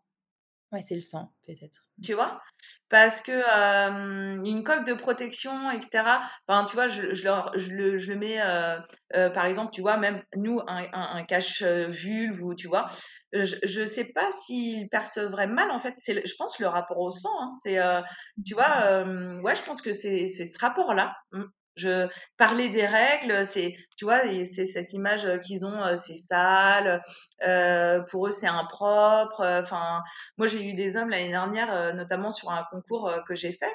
[0.72, 1.84] Ouais, c'est le sang, peut-être.
[2.02, 2.40] Tu vois?
[2.88, 3.32] Parce que
[4.44, 6.20] une coque de protection, etc.
[6.48, 7.28] Enfin, tu vois, je, je,
[7.72, 8.42] le, je le, mets,
[9.32, 12.88] par exemple, tu vois, même nous, un, un, cache-vulve, ou tu vois,
[13.32, 15.94] je ne sais pas s'ils percevraient mal, en fait.
[15.98, 17.34] C'est, je pense, le rapport au sang.
[17.40, 17.78] Hein, c'est,
[18.44, 19.04] tu vois,
[19.42, 21.14] ouais, je pense que c'est, c'est ce rapport-là.
[21.76, 22.08] Je
[22.38, 27.02] parler des règles, c'est tu vois, c'est cette image qu'ils ont, c'est sale,
[27.42, 29.40] euh, pour eux c'est impropre.
[29.40, 30.02] Enfin,
[30.38, 33.72] moi j'ai eu des hommes l'année dernière, notamment sur un concours que j'ai fait.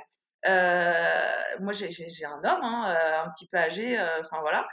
[0.47, 4.67] Euh, moi j'ai un homme hein, un petit peu âgé, enfin voilà,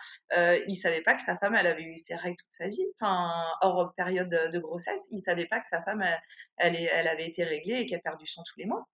[0.67, 3.45] il savait pas que sa femme elle avait eu ses règles toute sa vie, enfin
[3.61, 7.45] hors période de, grossesse, il savait pas que sa femme elle, elle, elle avait été
[7.45, 8.87] réglée et qu'elle perd du sang tous les mois.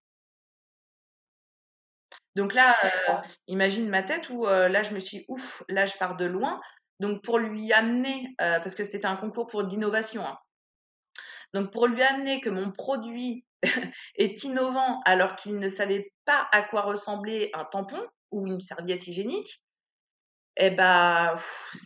[2.34, 3.14] Donc là, euh,
[3.46, 6.60] imagine ma tête où euh, là, je me suis ouf, là, je pars de loin.
[7.00, 10.38] Donc pour lui amener, euh, parce que c'était un concours pour d'innovation, hein.
[11.52, 13.44] donc pour lui amener que mon produit
[14.16, 19.06] est innovant alors qu'il ne savait pas à quoi ressemblait un tampon ou une serviette
[19.08, 19.60] hygiénique,
[20.56, 21.36] et eh bah,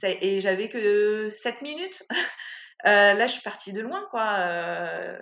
[0.03, 2.03] et j'avais que 7 minutes.
[2.85, 5.19] là, je suis partie de loin, quoi.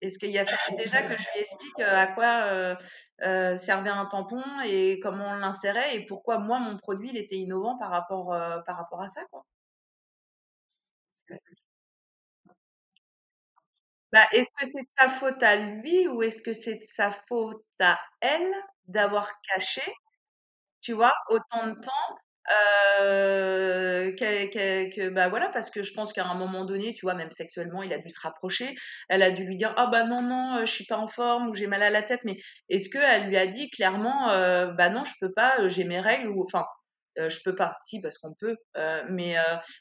[0.00, 2.76] Est-ce qu'il y a fallu déjà que je lui explique à quoi
[3.56, 7.76] servait un tampon et comment on l'insérait et pourquoi moi mon produit il était innovant
[7.78, 8.26] par rapport
[8.66, 9.44] par rapport à ça quoi.
[14.12, 17.10] Bah, est-ce que c'est de sa faute à lui ou est-ce que c'est de sa
[17.10, 18.52] faute à elle
[18.86, 19.82] d'avoir caché,
[20.80, 22.18] tu vois, autant de temps
[22.50, 27.30] euh, que, bah voilà, parce que je pense qu'à un moment donné, tu vois, même
[27.30, 28.74] sexuellement, il a dû se rapprocher.
[29.08, 31.48] Elle a dû lui dire, ah bah non, non, euh, je suis pas en forme
[31.48, 32.24] ou j'ai mal à la tête.
[32.24, 32.36] Mais
[32.68, 36.00] est-ce qu'elle lui a dit clairement, euh, bah non, je peux pas, euh, j'ai mes
[36.00, 36.66] règles ou enfin,
[37.16, 37.76] je peux pas.
[37.80, 38.56] Si, parce qu'on peut.
[39.10, 39.36] mais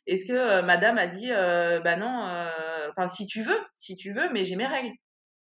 [0.05, 2.27] est-ce que Madame a dit, bah non,
[2.91, 4.93] enfin si tu veux, si tu veux, mais j'ai mes règles.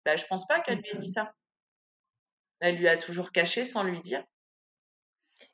[0.06, 1.32] Bah je pense pas qu'elle lui ait dit ça.
[2.60, 4.22] Elle lui a toujours caché sans lui dire.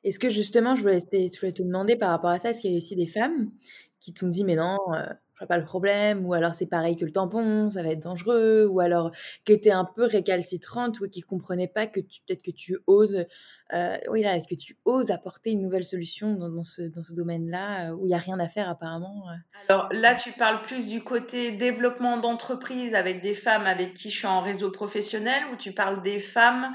[0.03, 2.73] Est-ce que justement, je voulais, je te demander par rapport à ça, est-ce qu'il y
[2.73, 3.51] a aussi des femmes
[3.99, 5.05] qui t'ont dit, mais non, euh,
[5.45, 8.79] pas le problème, ou alors c'est pareil que le tampon, ça va être dangereux, ou
[8.79, 9.11] alors
[9.45, 13.25] qui était un peu récalcitrante ou qui comprenait pas que peut-être que tu oses,
[13.73, 17.91] euh, oui là, que tu oses apporter une nouvelle solution dans, ce, dans ce domaine-là
[17.91, 19.35] euh, où il y a rien à faire apparemment euh?
[19.69, 24.17] Alors là, tu parles plus du côté développement d'entreprise avec des femmes avec qui je
[24.17, 26.73] suis en réseau professionnel, ou tu parles des femmes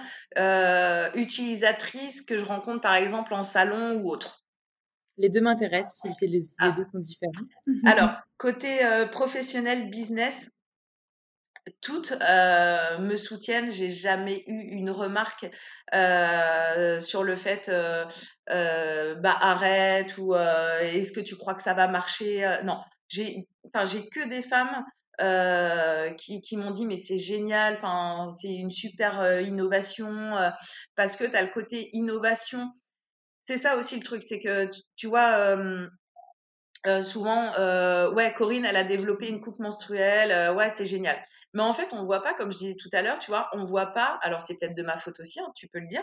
[1.15, 4.46] utilisatrices que je rencontre par exemple en salon ou autre?
[5.19, 6.73] Les deux m'intéressent si les, ah.
[6.73, 7.33] deux sont différents.
[7.87, 10.51] Alors, côté euh, professionnel, business,
[11.81, 13.71] toutes euh, me soutiennent.
[13.71, 15.51] J'ai jamais eu une remarque
[15.95, 17.71] euh, sur le fait
[18.49, 24.09] bah arrête ou est-ce que tu crois que ça va marcher Non, j'ai enfin j'ai
[24.09, 24.85] que des femmes
[26.17, 30.37] qui, qui m'ont dit mais c'est génial, enfin c'est une super innovation
[30.95, 32.71] parce que tu as le côté innovation
[33.47, 35.57] c'est ça aussi le truc, c'est que tu, vois,
[37.05, 41.17] souvent, euh, ouais, Corinne, elle a développé une coupe menstruelle, ouais, c'est génial.
[41.55, 43.49] Mais en fait, on ne voit pas, comme je disais tout à l'heure, tu vois,
[43.53, 45.87] on ne voit pas, alors c'est peut-être de ma faute aussi, hein, tu peux le
[45.87, 46.03] dire,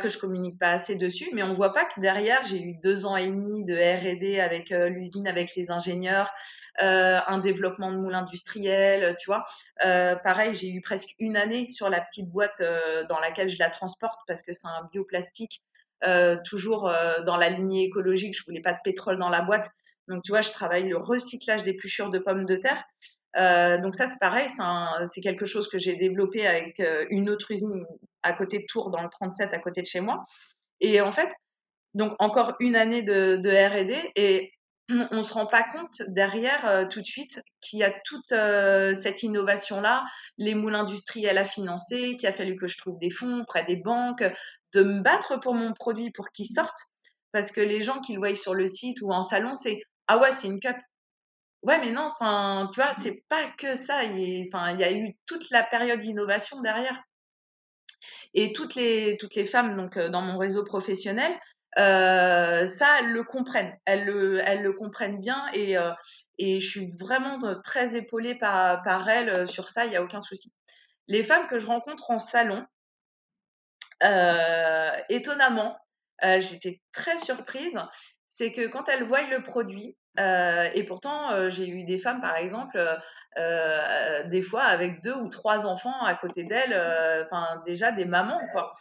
[0.00, 2.74] que je communique pas assez dessus, mais on ne voit pas que derrière, j'ai eu
[2.82, 6.30] deux ans et demi de R&D avec l'usine, avec les ingénieurs,
[6.78, 9.44] un développement de moule industriel, tu vois.
[9.82, 12.62] pareil, j'ai eu presque une année sur la petite boîte
[13.10, 15.62] dans laquelle je la transporte parce que c'est un bioplastique
[16.44, 16.92] toujours
[17.26, 18.36] dans la lignée écologique.
[18.36, 19.68] Je voulais pas de pétrole dans la boîte.
[20.08, 22.84] Donc, tu vois, je travaille le recyclage d'épluchures de pommes de terre.
[23.82, 24.48] donc ça, c'est pareil,
[25.04, 27.84] c'est quelque chose que j'ai développé avec une autre usine
[28.22, 30.24] à côté de Tours, dans le 37, à côté de chez moi.
[30.80, 31.30] Et en fait,
[31.94, 34.52] donc encore une année de, de R&D et
[35.10, 38.94] on se rend pas compte derrière euh, tout de suite qu'il y a toute euh,
[38.94, 40.04] cette innovation là,
[40.38, 43.76] les moules industriels à financer, qu'il a fallu que je trouve des fonds auprès des
[43.76, 44.24] banques,
[44.72, 46.76] de me battre pour mon produit pour qu'il sorte.
[47.32, 50.18] Parce que les gens qui le voient sur le site ou en salon c'est ah
[50.18, 50.76] ouais c'est une cup
[51.62, 52.08] ouais mais non
[52.72, 54.04] tu vois c'est pas que ça.
[54.04, 57.00] Il y a eu toute la période d'innovation derrière.
[58.34, 61.32] Et toutes les toutes les femmes donc euh, dans mon réseau professionnel
[61.78, 63.76] euh, ça, elles le comprennent.
[63.84, 65.92] Elles le, comprennent bien et, euh,
[66.38, 70.02] et je suis vraiment très épaulée par, par elles euh, sur ça, il n'y a
[70.02, 70.52] aucun souci.
[71.06, 72.64] Les femmes que je rencontre en salon,
[75.08, 75.78] étonnamment,
[76.22, 77.78] j'étais très surprise,
[78.28, 82.78] c'est que quand elles voient le produit, et pourtant j'ai eu des femmes par exemple,
[83.36, 86.74] des fois avec deux ou trois enfants à côté d'elles,
[87.26, 88.72] enfin déjà des mamans quoi.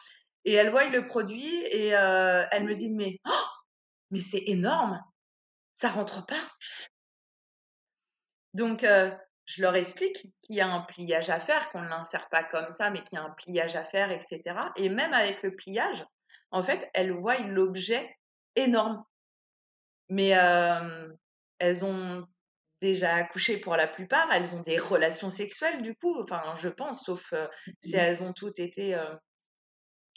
[0.45, 3.45] Et elles voient le produit et euh, elles me disent mais oh,
[4.11, 5.01] mais c'est énorme,
[5.75, 6.49] ça rentre pas.
[8.53, 9.11] Donc euh,
[9.45, 12.69] je leur explique qu'il y a un pliage à faire, qu'on ne l'insère pas comme
[12.69, 14.41] ça, mais qu'il y a un pliage à faire, etc.
[14.75, 16.05] Et même avec le pliage,
[16.51, 18.17] en fait, elles voient l'objet
[18.55, 19.03] énorme.
[20.09, 21.09] Mais euh,
[21.59, 22.25] elles ont
[22.81, 27.03] déjà accouché pour la plupart, elles ont des relations sexuelles du coup, enfin je pense,
[27.03, 27.33] sauf
[27.81, 28.97] si mmh elles ont toutes été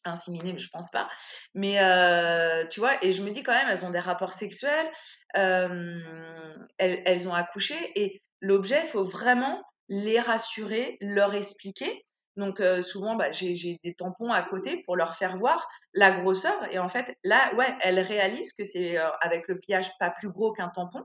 [0.05, 1.09] inséminées, mais je pense pas.
[1.55, 4.91] Mais euh, tu vois, et je me dis quand même, elles ont des rapports sexuels,
[5.35, 12.05] elles, elles, ont accouché, et l'objet, il faut vraiment les rassurer, leur expliquer.
[12.37, 16.55] Donc euh, souvent, bah, j'ai des tampons à côté pour leur faire voir la grosseur.
[16.71, 20.31] Et en fait, là, ouais, elles réalisent que c'est euh, avec le pliage pas plus
[20.31, 21.05] gros qu'un tampon.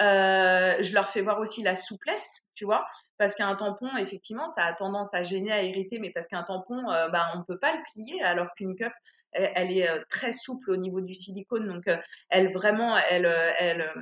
[0.00, 2.86] Euh, je leur fais voir aussi la souplesse, tu vois,
[3.18, 6.90] parce qu'un tampon, effectivement, ça a tendance à gêner, à irriter, mais parce qu'un tampon,
[6.90, 8.92] euh, bah, on ne peut pas le plier, alors qu'une cup,
[9.32, 11.84] elle, est euh, très souple au niveau du silicone, donc
[12.30, 13.26] elle vraiment, elle,
[13.58, 13.92] elle,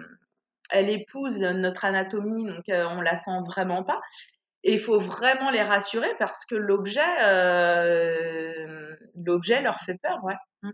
[0.70, 4.00] elle épouse notre anatomie, donc on la sent vraiment pas.
[4.64, 7.00] Et il faut vraiment les rassurer parce que l'objet,
[9.16, 10.36] l'objet leur fait peur, ouais.
[10.62, 10.70] Mmh.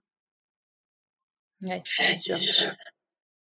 [1.62, 2.36] Ouais, c'est sûr.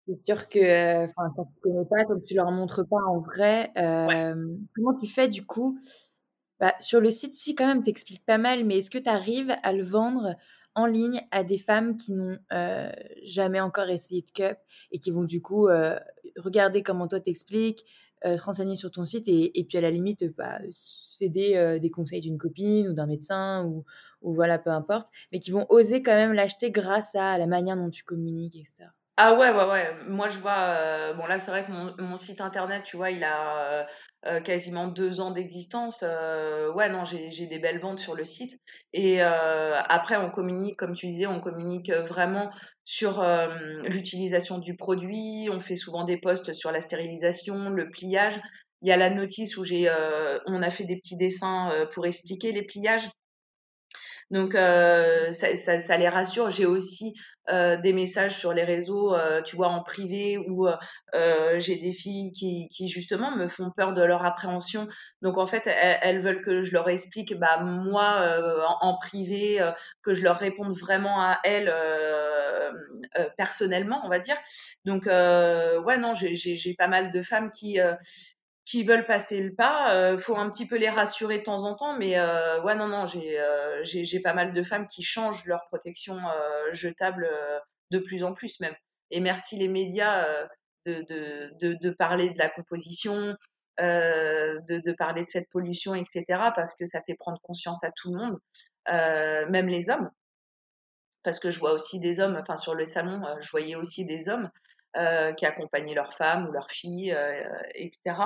[0.06, 3.72] C'est sûr que, enfin, quand tu connais pas, que tu leur montres pas en vrai,
[3.74, 5.78] comment tu fais du coup?
[6.60, 9.54] Bah, Sur le site, si quand même, t'expliques pas mal, mais est-ce que tu arrives
[9.62, 10.36] à le vendre
[10.74, 12.38] en ligne à des femmes qui n'ont
[13.24, 14.58] jamais encore essayé de cup
[14.92, 15.68] et qui vont du coup
[16.36, 17.84] regarder comment toi t'expliques,
[18.22, 22.38] te renseigner sur ton site et, puis à la limite bah, céder des conseils d'une
[22.38, 23.84] copine ou d'un médecin ou,
[24.20, 27.76] ou voilà, peu importe, mais qui vont oser quand même l'acheter grâce à la manière
[27.76, 28.90] dont tu communiques, etc.
[29.16, 29.94] Ah ouais, ouais, ouais.
[30.08, 30.58] Moi, je vois.
[30.58, 31.70] Euh, bon, là, c'est vrai que
[32.02, 33.84] mon, site internet, tu vois, il a euh,
[34.26, 36.02] euh, quasiment deux ans d'existence.
[36.02, 38.58] ouais, non, j'ai, j'ai des belles ventes sur le site.
[38.92, 42.50] Et après, on communique, comme tu disais, on communique vraiment
[42.84, 43.24] sur
[43.84, 45.48] l'utilisation du produit.
[45.52, 48.40] On fait souvent des posts sur la stérilisation, le pliage.
[48.82, 49.88] Il y a la notice où j'ai,
[50.46, 53.08] on a fait des petits dessins pour expliquer les pliages.
[54.34, 56.50] Donc euh, ça, les rassure.
[56.50, 57.14] J'ai aussi
[57.50, 60.66] euh, des messages sur les réseaux, euh, tu vois, en privé, où
[61.58, 64.88] j'ai des filles qui, justement me font peur de leur appréhension.
[65.22, 65.68] Donc en fait,
[66.02, 68.40] elles, veulent que je leur explique, bah moi
[68.80, 69.64] en, privé,
[70.02, 71.72] que je leur réponde vraiment à elles
[73.38, 74.36] personnellement, on va dire.
[74.84, 77.78] Donc ouais, non, j'ai pas mal de femmes qui
[78.64, 79.94] qui veulent passer le pas.
[79.94, 82.88] Euh, faut un petit peu les rassurer de temps en temps, mais euh, ouais, non,
[82.88, 87.58] non, j'ai euh, j'ai pas mal de femmes qui changent leur protection euh, jetable euh,
[87.90, 88.74] de plus en plus même.
[89.10, 90.26] Et merci les médias
[90.86, 93.36] de, de, de, de, parler de la composition,
[93.78, 96.24] de, de, parler de cette pollution, etc.,
[96.56, 98.38] parce que ça fait prendre conscience à tout le monde,
[98.88, 100.10] même les hommes.
[101.22, 104.28] Parce que je vois aussi des hommes, enfin sur le salon, je voyais aussi des
[104.28, 104.83] hommes euh,
[105.36, 107.42] qui accompagnaient leurs femmes ou leurs filles, euh,
[107.74, 108.16] etc.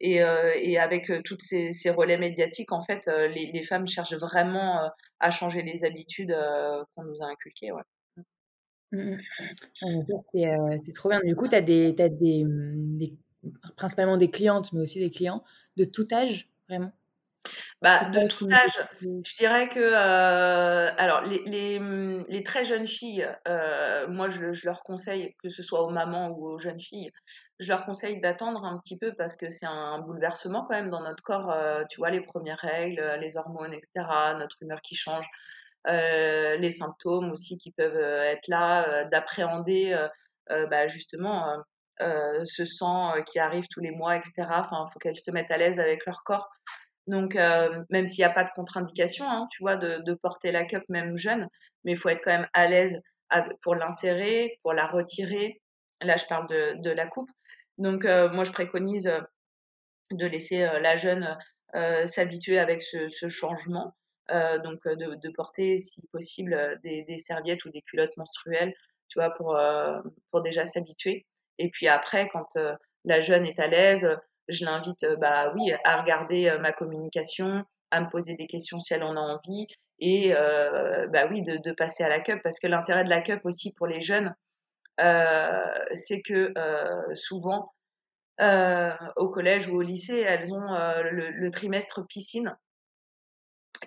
[0.00, 4.14] Et, euh, et avec tous ces, ces, relais médiatiques, en fait, les, les, femmes cherchent
[4.14, 6.36] vraiment à changer les habitudes
[6.94, 7.72] qu'on nous a inculquées.
[7.72, 7.82] Ouais.
[8.92, 9.16] Mmh,
[9.82, 10.78] mmh.
[10.82, 11.20] C'est trop bien.
[11.24, 13.14] Du coup, tu as, des, as des, mmh, des,
[13.76, 15.42] principalement des clientes, mais aussi des clients
[15.76, 16.92] de tout âge, vraiment?
[17.82, 22.86] Bah, de tout âge, je dirais que euh, alors les, les, mmh, les, très jeunes
[22.86, 26.80] filles, euh, moi je, je, leur conseille, que ce soit aux mamans ou aux jeunes
[26.80, 27.10] filles,
[27.60, 31.02] je leur conseille d'attendre un petit peu parce que c'est un bouleversement quand même dans
[31.02, 31.50] notre corps.
[31.50, 34.06] Euh, tu vois, les premières règles, les hormones, etc.,
[34.38, 35.26] notre humeur qui change.
[35.86, 39.94] les symptômes aussi qui peuvent être là, d'appréhender
[40.48, 41.62] bah, justement
[42.00, 44.32] ce sang qui arrive tous les mois, etc.
[44.48, 46.48] Enfin, il faut qu'elles se mettent à l'aise avec leur corps.
[47.06, 47.34] Donc,
[47.90, 50.82] même s'il n'y a pas de contre-indication, hein, tu vois, de, de, porter la cup
[50.88, 51.48] même jeune,
[51.84, 53.00] mais il faut être quand même à l'aise
[53.62, 55.60] pour l'insérer, pour la retirer.
[56.00, 57.30] Là, je parle de, de la coupe.
[57.78, 59.10] Donc, moi, je préconise
[60.12, 61.36] de laisser la jeune
[62.06, 63.94] s'habituer avec ce, ce changement.
[64.30, 68.72] donc, de, de, porter, si possible, des, des, serviettes ou des culottes menstruelles,
[69.08, 69.58] tu vois, pour,
[70.30, 71.26] pour déjà s'habituer.
[71.58, 72.56] Et puis après, quand
[73.04, 74.18] la jeune est à l'aise,
[74.48, 79.04] je l'invite, bah oui, à regarder ma communication, à me poser des questions si elle
[79.04, 79.66] en a envie,
[79.98, 83.40] et bah oui, de, de, passer à la cup, parce que l'intérêt de la cup
[83.44, 84.34] aussi pour les jeunes,
[84.98, 86.52] c'est que
[87.14, 87.72] souvent,
[88.40, 90.72] au collège ou au lycée, elles ont
[91.02, 92.56] le, le, trimestre piscine.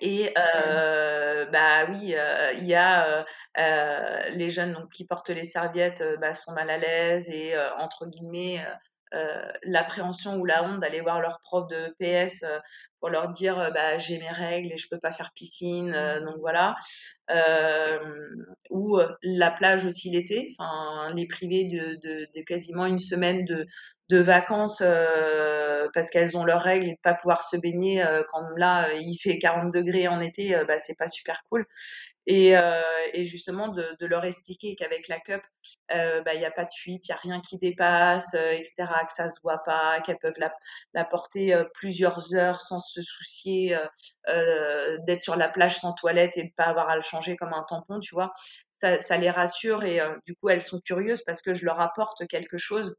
[0.01, 2.16] Et bah oui,
[2.58, 3.26] il y a
[4.30, 8.64] les jeunes donc, qui portent les serviettes bah, sont mal à l'aise et entre guillemets
[9.64, 12.43] l'appréhension ou la honte d'aller voir leur prof de PS
[13.00, 15.91] pour leur dire bah, j'ai mes règles et je peux pas faire piscine
[16.26, 16.76] donc voilà.
[18.70, 23.66] Ou la plage aussi l'été enfin les priver de, de, de, quasiment une semaine de,
[24.10, 24.82] de vacances
[25.93, 29.38] parce qu'elles ont leurs règles et de pas pouvoir se baigner quand là il fait
[29.39, 31.66] 40 degrés en été bah c'est pas super cool.
[32.30, 32.56] Et,
[33.14, 35.41] et justement de, de, leur expliquer qu'avec la cup
[35.89, 39.14] bah il n'y a pas de fuite il y a rien qui dépasse etc que
[39.14, 40.54] ça se voit pas qu'elles peuvent la,
[40.93, 43.77] la porter plusieurs heures sans se soucier
[44.27, 47.63] d'être sur la plage sans toilette et de pas avoir à le changer comme un
[47.67, 48.31] tampon tu vois
[48.79, 52.57] ça, les rassure et du coup elles sont curieuses parce que je leur apporte quelque
[52.57, 52.95] chose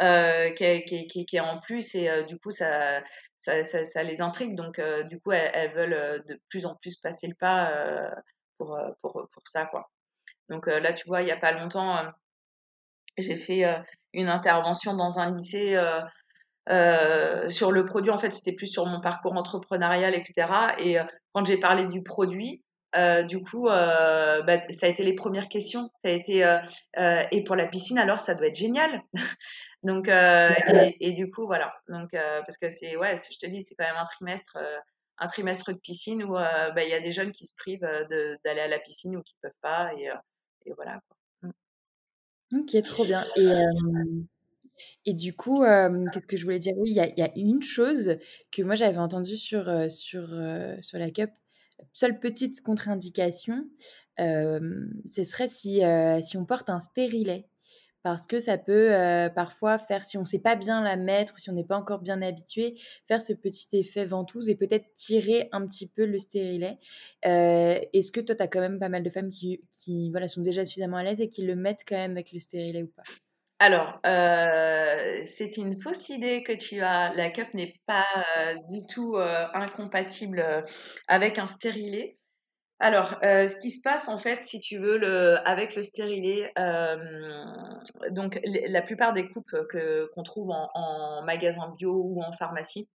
[0.00, 3.00] euh, qui, est en plus et euh, du coup ça,
[3.46, 4.56] les intrigue.
[4.56, 8.12] Donc euh, du coup elles, veulent de plus en plus passer le pas
[8.58, 8.76] pour,
[9.44, 9.70] ça.
[10.48, 12.12] Donc là tu vois il y a pas longtemps
[13.16, 13.64] j'ai fait
[14.12, 15.76] une intervention dans un lycée.
[16.70, 20.48] Euh, sur le produit, en fait, c'était plus sur mon parcours entrepreneurial, etc.
[20.78, 22.62] Et euh, quand j'ai parlé du produit,
[22.96, 25.90] euh, du coup, euh, bah, ça a été les premières questions.
[26.02, 29.02] Ça a été euh, et pour la piscine, alors ça doit être génial.
[29.82, 31.74] donc et, et, du coup voilà.
[31.88, 34.58] Donc parce que c'est ouais, je te dis, c'est quand même un trimestre,
[35.18, 37.88] un trimestre de piscine où bah, il y a des jeunes qui se privent
[38.44, 40.10] d'aller à la piscine ou qui peuvent pas et,
[40.66, 41.00] et voilà.
[41.08, 41.50] Quoi.
[42.52, 42.60] Mmh.
[42.60, 43.24] Ok, trop bien.
[43.36, 43.50] Et
[45.04, 46.74] et du coup, qu'est-ce que je voulais dire?
[46.76, 48.18] Oui, il y a, une chose
[48.50, 50.28] que moi j'avais entendue sur, sur,
[50.80, 51.30] sur la cup
[51.92, 53.68] seule petite contre-indication,
[54.18, 55.82] ce serait si,
[56.22, 57.48] si on porte un stérilet.
[58.02, 58.90] Parce que ça peut
[59.34, 62.00] parfois faire, si on ne sait pas bien la mettre, si on n'est pas encore
[62.00, 66.78] bien habitué, faire ce petit effet ventouse et peut-être tirer un petit peu le stérilet.
[67.22, 70.42] Est-ce que toi, tu as quand même pas mal de femmes qui, qui voilà, sont
[70.42, 73.04] déjà suffisamment à l'aise et qui le mettent quand même avec le stérilet ou pas?
[73.60, 77.12] Alors, euh, c'est une fausse idée que tu as.
[77.14, 80.64] La cup n'est pas euh, du tout euh, incompatible
[81.08, 82.18] avec un stérilet.
[82.80, 85.00] Alors, ce qui se passe en fait, si tu veux,
[85.46, 86.52] avec le stérilet,
[88.10, 92.90] donc la plupart des coupes que qu'on trouve en, en, magasin bio ou en pharmacie,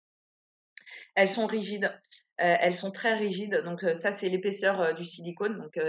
[1.16, 1.92] elles sont rigides.
[2.38, 3.62] elles sont très rigides.
[3.64, 5.58] Donc ça, c'est l'épaisseur du silicone.
[5.58, 5.80] Donc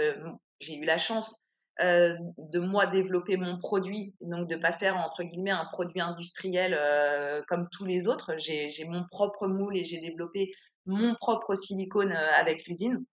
[0.61, 1.41] j'ai eu la chance
[1.81, 6.75] euh, de moi développer mon produit, donc de pas faire entre guillemets un produit industriel
[6.77, 8.33] euh, comme tous les autres.
[8.37, 10.51] J'ai mon propre moule et j'ai développé
[10.85, 13.05] mon propre silicone euh, avec l'usine.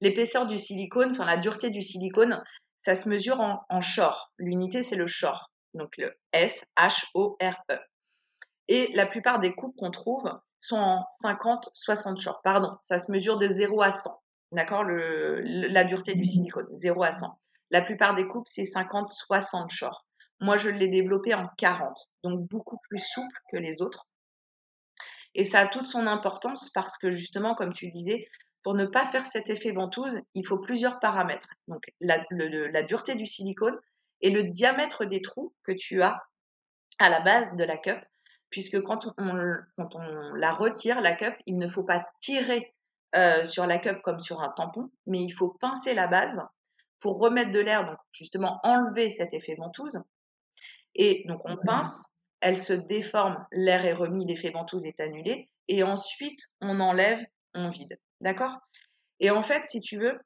[0.00, 2.42] L'épaisseur du silicone, enfin la dureté du silicone,
[2.80, 4.30] ça se mesure en, en short.
[4.38, 7.78] L'unité c'est le short, donc le S H O R E.
[8.68, 12.40] Et la plupart des coupes qu'on trouve sont en 50-60 short.
[12.42, 14.10] Pardon, ça se mesure de 0 à 100.
[14.52, 14.84] D'accord?
[14.84, 17.39] La dureté du silicone, 0 à 100.
[17.70, 20.04] La plupart des coupes, c'est 50-60 shorts.
[20.40, 24.08] Moi, je l'ai développé en 40, donc beaucoup plus souple que les autres.
[25.34, 28.26] Et ça a toute son importance parce que justement, comme tu disais,
[28.62, 31.48] pour ne pas faire cet effet ventouse, il faut plusieurs paramètres.
[31.68, 32.18] Donc la,
[32.82, 33.78] dureté du silicone
[34.22, 36.22] et le diamètre des trous que tu as
[36.98, 37.98] à la base de la cup,
[38.50, 42.74] puisque quand on, quand on la retire, la cup, il ne faut pas tirer
[43.14, 46.42] euh, sur la cup comme sur un tampon, mais il faut pincer la base
[47.00, 50.00] pour remettre de l'air, donc justement enlever cet effet ventouse.
[50.94, 52.04] Et donc on pince,
[52.40, 57.24] elle se déforme, l'air est remis, l'effet ventouse est annulé, et ensuite on enlève,
[57.54, 57.98] on vide.
[58.20, 58.58] D'accord?
[59.18, 60.18] Et en fait, si tu veux,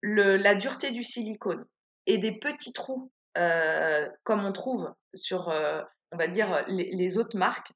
[0.00, 1.64] le, la dureté du silicone
[2.06, 5.82] et des petits trous, euh, comme on trouve sur, euh,
[6.12, 7.72] on va dire, les, les, autres marques,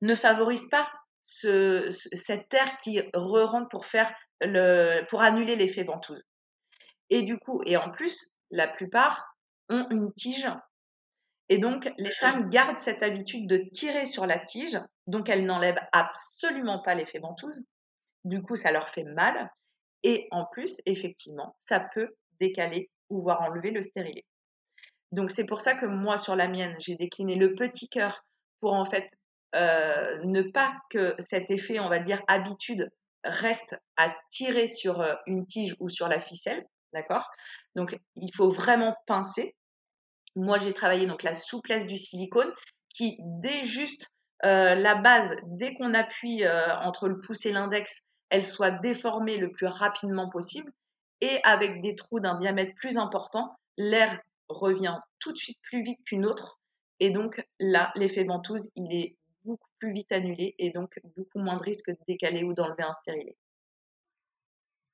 [0.00, 0.88] ne favorise pas
[1.22, 6.24] ce, cet air qui re rentre pour faire le, pour annuler l'effet ventouse.
[7.10, 9.36] Et du coup, et en plus, la plupart
[9.68, 10.48] ont une tige.
[11.48, 14.78] Et donc, les femmes gardent cette habitude de tirer sur la tige.
[15.06, 17.64] Donc, elles n'enlèvent absolument pas l'effet ventouse.
[18.24, 19.50] Du coup, ça leur fait mal.
[20.04, 24.24] Et en plus, effectivement, ça peut décaler ou voire enlever le stérilet.
[25.12, 28.24] Donc, c'est pour ça que moi, sur la mienne, j'ai décliné le petit cœur
[28.60, 29.10] pour en fait
[29.56, 32.90] euh, ne pas que cet effet, on va dire, habitude
[33.24, 37.28] reste à tirer sur euh, une tige ou sur la ficelle, d'accord?
[37.74, 39.54] Donc, il faut vraiment pincer.
[40.36, 42.52] Moi, j'ai travaillé donc la souplesse du silicone
[42.94, 44.08] qui, dès juste
[44.44, 46.44] euh, la base, dès qu'on appuie
[46.82, 50.72] entre le pouce et l'index, elle soit déformée le plus rapidement possible
[51.20, 55.98] et avec des trous d'un diamètre plus important, l'air revient tout de suite plus vite
[56.04, 56.58] qu'une autre.
[56.98, 61.56] Et donc là, l'effet ventouse, il est beaucoup plus vite annulé et donc beaucoup moins
[61.56, 63.36] de risque de décaler ou d'enlever un stérilet.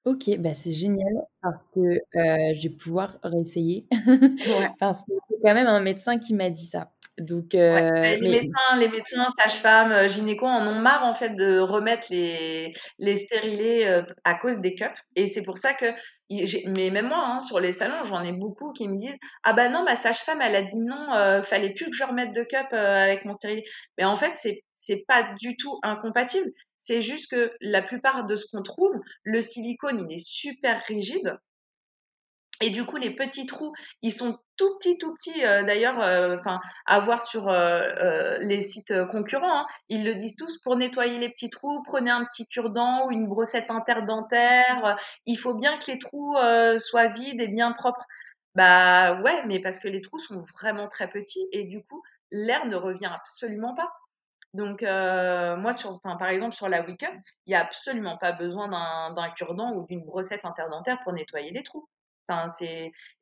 [0.06, 3.86] Ok, bah c'est génial parce que euh, je vais pouvoir réessayer.
[4.78, 6.92] parce que c'est quand même un médecin qui m'a dit ça.
[7.18, 11.58] Donc, euh, les, médecins, les médecins, sages-femmes, euh, gynéco en ont marre en fait de
[11.58, 15.00] remettre les, les stérilés euh, à cause des cups.
[15.14, 15.86] Et c'est pour ça que,
[16.28, 19.70] mais même moi, hein, sur les salons, j'en ai beaucoup qui me disent Ah bah
[19.70, 23.24] non, ma sage-femme, elle a dit non, fallait plus que je remette de cup avec
[23.24, 23.64] mon stérilet.
[23.96, 26.52] Mais en fait, c'est c'est pas du tout incompatible.
[26.78, 31.36] C'est juste que la plupart de ce qu'on trouve, le silicone, il est super rigide.
[32.62, 35.44] Et du coup, les petits trous, ils sont tout petits, tout petits.
[35.44, 39.66] Euh, d'ailleurs, euh, enfin, à voir sur euh, les sites concurrents, hein.
[39.88, 40.58] ils le disent tous.
[40.60, 44.96] Pour nettoyer les petits trous, prenez un petit cure-dent ou une brossette interdentaire.
[45.26, 46.36] il faut bien que les trous
[46.78, 48.06] soient vides et bien propres.
[48.54, 52.64] Bah ouais, mais parce que les trous sont vraiment très petits et du coup, l'air
[52.66, 53.92] ne revient absolument pas.
[54.56, 57.10] Donc, moi, sur, par exemple, sur la Wicca,
[57.46, 61.62] il n'y a absolument pas besoin d'un cure-dent ou d'une brossette interdentaire pour nettoyer les
[61.62, 61.88] trous.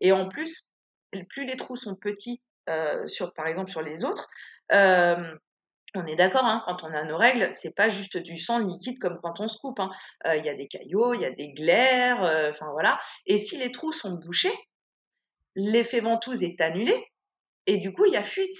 [0.00, 0.70] Et en plus,
[1.28, 3.06] plus les trous sont petits, euh,
[3.36, 4.28] par exemple sur les autres,
[4.72, 5.36] euh,
[5.94, 8.98] on est d'accord, hein, quand on a nos règles, c'est pas juste du sang liquide
[8.98, 9.78] comme quand on se coupe.
[9.78, 9.90] Hein.
[10.26, 12.20] Euh, il y a des caillots, il y a des glaires,
[12.50, 12.98] enfin voilà.
[13.26, 14.54] Et si les trous sont bouchés,
[15.54, 17.06] l'effet ventouse est annulé
[17.66, 18.56] et du coup il y a fuite.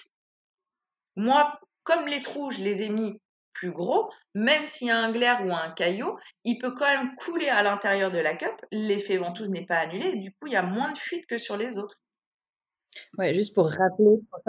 [1.16, 3.20] Moi, comme les trous, je les ai mis
[3.52, 7.14] plus gros, même s'il y a un glaire ou un caillot, il peut quand même
[7.16, 8.54] couler à l'intérieur de la cup.
[8.72, 10.16] L'effet ventouse n'est pas annulé.
[10.16, 12.00] du coup, il y a moins de fuite que sur les autres.
[13.18, 14.40] Ouais, juste pour rappeler, pour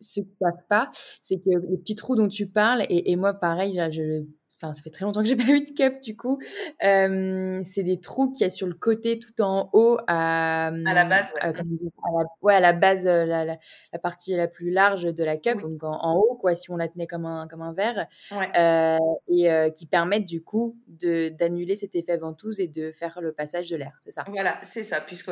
[0.00, 3.16] ceux qui ne savent pas, c'est que les petits trous dont tu parles, et, et
[3.16, 4.24] moi, pareil, je,
[4.64, 6.38] enfin ça fait très longtemps que j'ai pas eu de cup du coup.
[6.80, 11.04] c'est des trous qu'il y a sur le côté tout en haut à, à la
[11.04, 11.40] base, ouais.
[11.42, 15.60] À, la, ouais, à la base, la, la, partie la plus large de la cup,
[15.60, 18.98] donc en, haut quoi, si on la tenait comme un comme un verre, euh,
[19.28, 23.68] et qui permettent du coup de d'annuler cet effet ventouse et de faire le passage
[23.70, 24.24] de l'air, c'est ça?
[24.28, 25.30] Voilà, c'est ça, puisque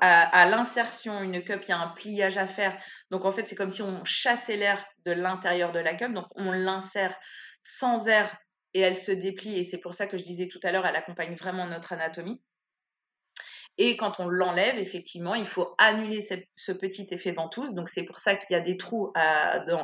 [0.00, 2.76] à, l'insertion une cup, il y a un pliage à faire,
[3.10, 6.26] donc en fait c'est comme si on chassait l'air de l'intérieur de la cup, donc
[6.36, 7.14] on l'insère
[7.62, 8.36] sans air
[8.74, 9.58] et elle se déplie.
[9.58, 12.40] Et c'est pour ça que je disais tout à l'heure, elle accompagne vraiment notre anatomie.
[13.78, 17.72] Et quand on l'enlève, effectivement, il faut annuler ce, petit effet ventouse.
[17.72, 19.12] Donc c'est pour ça qu'il y a des trous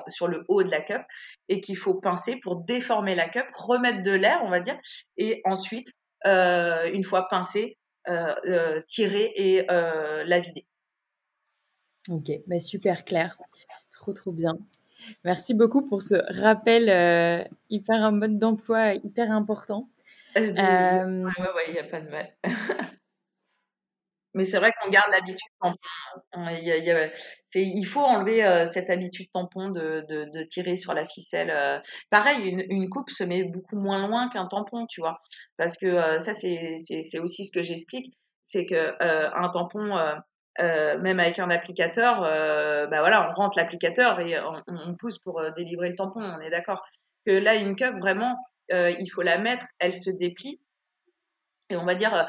[0.08, 1.02] sur le haut de la cup
[1.48, 4.78] et qu'il faut pincer pour déformer la cup, remettre de l'air, on va dire,
[5.16, 5.92] et ensuite,
[6.26, 7.78] euh, une fois pincé,
[8.08, 10.66] euh, euh, tirer et la vider.
[12.10, 13.38] Ok, bah super clair,
[13.90, 14.58] trop trop bien.
[15.24, 19.88] Merci beaucoup pour ce rappel euh, hyper un mode d'emploi hyper important.
[20.34, 21.30] Ben, euh,
[21.66, 22.32] il n'y a pas de mal.
[24.34, 25.78] Mais c'est vrai qu'on garde l'habitude tampon.
[27.54, 31.82] Il, faut enlever euh, cette habitude tampon de, de, tirer sur la ficelle.
[32.10, 35.22] Pareil, une, une, coupe se met beaucoup moins loin qu'un tampon, tu vois.
[35.56, 38.14] Parce que ça, c'est aussi ce que j'explique.
[38.44, 39.96] C'est qu'un tampon,
[40.60, 45.40] euh, même avec un applicateur, euh, bah voilà, on rentre l'applicateur et on, pousse pour
[45.40, 46.82] euh, délivrer le tampon, on est d'accord.
[47.26, 48.36] Que là, une cup, vraiment,
[48.70, 50.60] il faut la mettre, elle se déplie.
[51.68, 52.28] Et on va dire,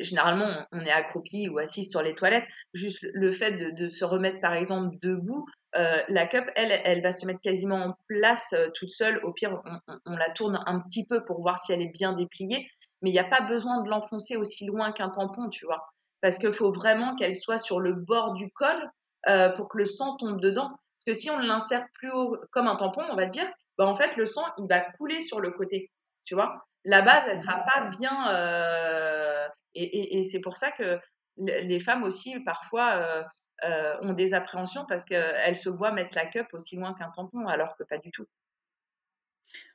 [0.00, 2.46] généralement, on est accroupi ou assis sur les toilettes.
[2.74, 7.24] Juste le fait de, se remettre, par exemple, debout, la cup, elle, elle va se
[7.24, 9.18] mettre quasiment en place toute seule.
[9.24, 12.12] Au pire, on, on, la tourne un petit peu pour voir si elle est bien
[12.12, 12.68] dépliée.
[13.00, 15.86] Mais il n'y a pas besoin de l'enfoncer aussi loin qu'un tampon, tu vois
[16.20, 18.90] parce qu'il faut vraiment qu'elle soit sur le bord du col
[19.28, 20.68] euh, pour que le sang tombe dedans.
[20.68, 23.46] Parce que si on l'insère plus haut comme un tampon, on va dire,
[23.76, 25.90] bah en fait, le sang, il va couler sur le côté.
[26.24, 26.64] Tu vois?
[26.84, 28.30] La base, elle sera pas bien.
[28.30, 30.98] Euh, et, c'est pour ça que
[31.36, 33.26] les femmes aussi, parfois,
[33.64, 37.46] euh, ont des appréhensions parce qu'elles se voient mettre la cup aussi loin qu'un tampon,
[37.46, 38.26] alors que pas du tout.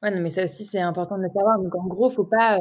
[0.01, 1.59] Ouais, non, mais ça aussi, c'est important de le savoir.
[1.59, 2.57] Donc, en gros, faut pas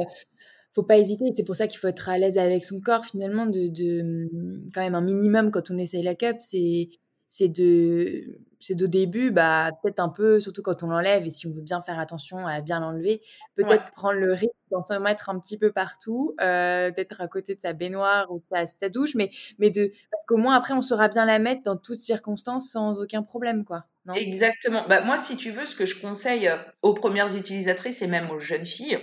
[0.71, 1.25] faut pas hésiter.
[1.35, 4.29] C'est pour ça qu'il faut être à l'aise avec son corps finalement, de, de,
[4.73, 6.89] quand même un minimum quand on essaye la cup, c'est
[7.33, 11.47] c'est de c'est de début bah peut-être un peu surtout quand on l'enlève et si
[11.47, 13.21] on veut bien faire attention à bien l'enlever
[13.55, 17.55] peut-être prendre le risque d'en se mettre un petit peu partout euh, d'être à côté
[17.55, 20.81] de sa baignoire ou de sa, douche mais mais de parce qu'au moins après on
[20.81, 25.37] saura bien la mettre dans toutes circonstances sans aucun problème quoi exactement bah moi si
[25.37, 26.51] tu veux ce que je conseille
[26.81, 28.99] aux premières utilisatrices et même aux jeunes filles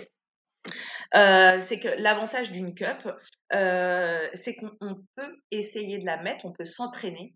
[1.14, 3.08] euh, c'est que l'avantage d'une cup,
[3.50, 7.34] c'est qu'on peut essayer de la mettre, on peut s'entraîner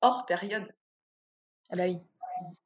[0.00, 0.68] hors période.
[1.70, 1.98] Ah bah oui.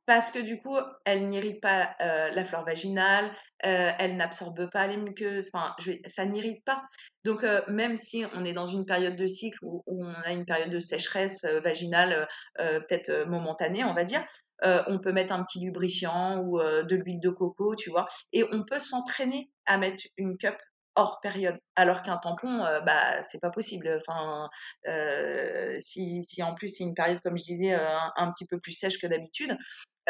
[0.07, 3.33] Parce que du coup, elle n'irrite pas euh, la flore vaginale,
[3.64, 5.75] euh, elle n'absorbe pas les muqueuses, enfin,
[6.07, 6.83] ça n'irrite pas.
[7.25, 10.45] Donc, euh, même si on est dans une période de cycle où, on a une
[10.45, 14.25] période de sécheresse vaginale, peut-être momentanée, on va dire,
[14.63, 18.65] on peut mettre un petit lubrifiant ou de l'huile de coco, tu vois, et on
[18.65, 20.57] peut s'entraîner à mettre une cup
[20.95, 21.59] hors période.
[21.77, 23.89] Alors qu'un tampon, euh, bah, c'est pas possible.
[24.01, 24.49] Enfin,
[24.89, 28.59] euh, si, si, en plus c'est une période, comme je disais, euh, un, petit peu
[28.61, 29.57] plus sèche que d'habitude,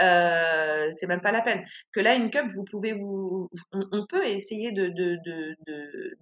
[0.00, 1.62] euh, c'est même pas la peine.
[1.92, 4.92] Que là, une cup, vous pouvez vous, on, peut essayer de,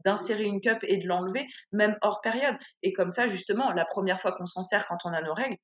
[0.05, 2.57] d'insérer une cup et de l'enlever, même hors période.
[2.83, 5.57] Et comme ça, justement, la première fois qu'on s'en sert quand on a nos règles,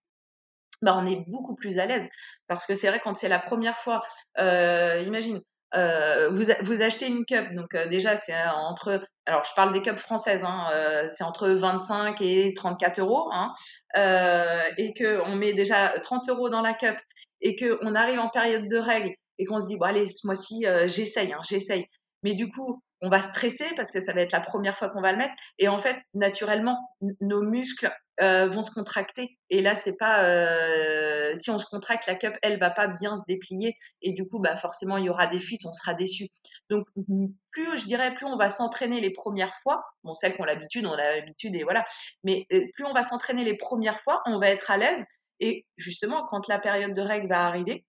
[0.82, 2.08] bah, on est beaucoup plus à l'aise.
[2.48, 4.02] Parce que c'est vrai, quand c'est la première fois,
[4.38, 5.40] imagine,
[5.74, 9.82] euh, vous, vous, achetez une cup, donc euh, déjà c'est entre, alors je parle des
[9.82, 13.52] cups françaises, hein, euh, c'est entre 25 et 34 euros, hein,
[14.78, 16.96] et que on met déjà 30 euros dans la cup
[17.40, 20.26] et que on arrive en période de règles et qu'on se dit bon allez ce
[20.26, 21.86] mois-ci j'essaye, hein, j'essaye,
[22.22, 25.02] mais du coup on va stresser parce que ça va être la première fois qu'on
[25.02, 26.78] va le mettre et en fait naturellement
[27.20, 27.90] nos muscles
[28.20, 29.38] euh, vont se contracter.
[29.50, 33.16] Et là, c'est pas euh, si on se contracte, la cup, elle va pas bien
[33.16, 33.76] se déplier.
[34.02, 36.28] Et du coup, bah forcément, il y aura des fuites, on sera déçu.
[36.70, 36.86] Donc,
[37.50, 39.84] plus je dirais, plus on va s'entraîner les premières fois.
[40.04, 41.84] Bon, celles qui ont l'habitude, on a l'habitude et voilà.
[42.24, 45.04] Mais euh, plus on va s'entraîner les premières fois, on va être à l'aise.
[45.40, 47.84] Et justement, quand la période de règle va arriver,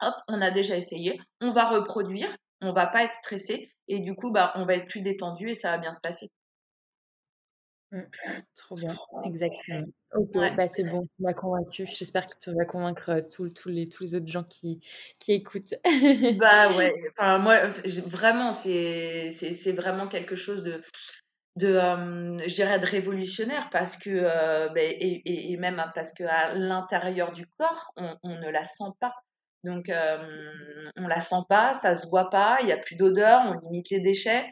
[0.00, 2.28] hop, on a déjà essayé, on va reproduire,
[2.62, 5.54] on va pas être stressé et du coup, bah, on va être plus détendu et
[5.54, 6.30] ça va bien se passer.
[7.92, 8.02] Mmh.
[8.54, 9.86] Trop bien, exactement.
[10.14, 11.86] Ok, bah c'est bon, tu m'as convaincue.
[11.86, 14.80] J'espère que tu vas convaincre tous les, tous les autres gens qui,
[15.18, 15.74] qui écoutent.
[16.38, 17.66] bah ouais, enfin, moi,
[18.06, 20.82] vraiment, c'est vraiment quelque chose de,
[21.56, 21.72] de
[22.46, 27.92] je dirais, de révolutionnaire parce que, bah, et, et, même parce qu'à l'intérieur du corps,
[27.96, 29.14] on, on, ne la sent pas.
[29.64, 29.90] Donc,
[30.96, 33.90] on la sent pas, ça se voit pas, il n'y a plus d'odeur, on limite
[33.90, 34.46] les déchets.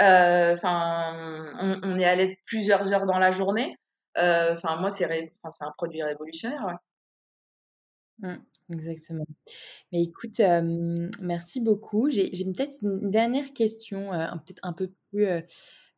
[0.00, 1.50] Euh, enfin,
[1.82, 3.76] on, est à l'aise plusieurs heures dans la journée.
[4.18, 6.78] Euh, enfin, moi, c'est un produit révolutionnaire.
[8.18, 8.36] Mmh,
[8.72, 9.26] exactement.
[9.92, 10.40] Mais écoute,
[11.20, 12.10] merci beaucoup.
[12.10, 15.26] J'ai peut-être une dernière question, peut-être un peu plus,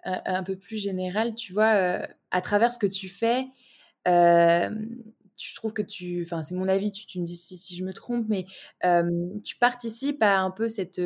[0.04, 1.34] un peu plus générale.
[1.34, 3.46] Tu vois, à travers ce que tu fais,
[5.36, 8.26] je trouve que tu, enfin c'est mon avis, tu, me dis si, je me trompe,
[8.28, 8.46] mais
[9.44, 11.00] tu participes à un peu cette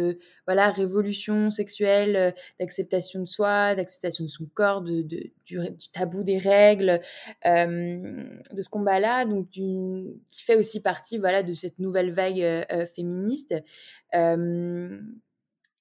[0.47, 5.31] voilà révolution sexuelle d'acceptation de soi, d'acceptation de son corps, de, du,
[5.93, 7.01] tabou des règles,
[7.45, 13.55] de ce combat-là, donc qui fait aussi partie voilà de cette nouvelle vague féministe.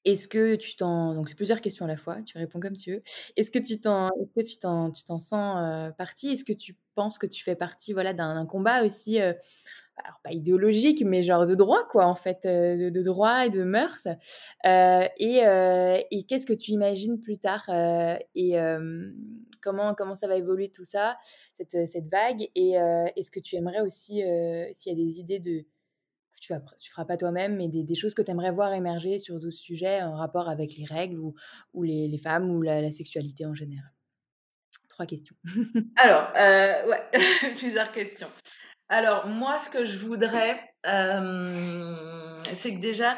[0.06, 2.94] Est-ce que tu t'en donc c'est plusieurs questions à la fois, tu réponds comme tu
[2.94, 3.02] veux.
[3.38, 6.30] Est-ce que tu t'en est-ce que tu t'en tu t'en sens euh, partie?
[6.30, 9.34] Est-ce que tu penses que tu fais partie voilà d'un combat aussi euh,
[9.98, 13.64] alors pas idéologique mais genre de droit quoi en fait euh, de, droit et de
[13.64, 14.08] mœurs?
[14.64, 17.66] Et, et qu'est-ce que tu imagines plus tard
[18.36, 18.56] et
[19.62, 21.18] comment comment ça va évoluer tout ça
[21.58, 22.48] cette, cette vague?
[22.54, 22.74] Et
[23.16, 24.22] est-ce que tu aimerais aussi
[24.74, 25.66] s'il y a des idées de
[26.48, 29.58] tu ne feras pas toi-même, mais des, choses que tu aimerais voir émerger sur d'autres
[29.58, 33.92] sujets en rapport avec les règles ou, les, femmes ou la, sexualité en général?
[34.90, 35.36] Trois questions.
[35.98, 37.04] Alors, euh, ouais,
[37.58, 38.30] plusieurs questions.
[38.88, 43.18] Alors, moi, ce que je voudrais, euh, c'est que déjà,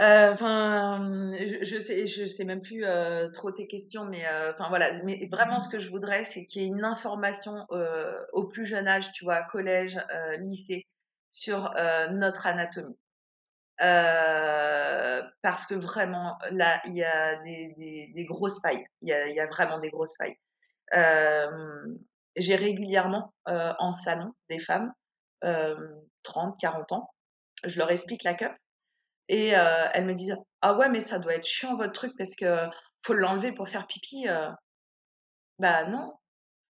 [0.00, 2.84] euh, enfin, je, sais, je sais même plus
[3.32, 4.90] trop tes questions, mais enfin voilà.
[5.04, 7.66] Mais vraiment, ce que je voudrais, c'est qu'il y ait une information
[8.32, 10.00] au plus jeune âge, tu vois, collège,
[10.40, 10.86] lycée,
[11.32, 12.98] sur euh, notre anatomie.
[13.80, 18.86] Euh, parce que vraiment, là, il y a des, grosses failles.
[19.00, 20.36] Il y a, vraiment des grosses failles.
[20.94, 21.96] Euh,
[22.36, 24.92] j'ai régulièrement en salon des femmes,
[26.22, 27.10] 30, 40 ans.
[27.64, 28.52] Je leur explique la cup
[29.28, 32.68] et elles me disent Ah ouais, mais ça doit être chiant votre truc parce que
[33.04, 34.26] faut l'enlever pour faire pipi.
[35.58, 36.14] Bah non.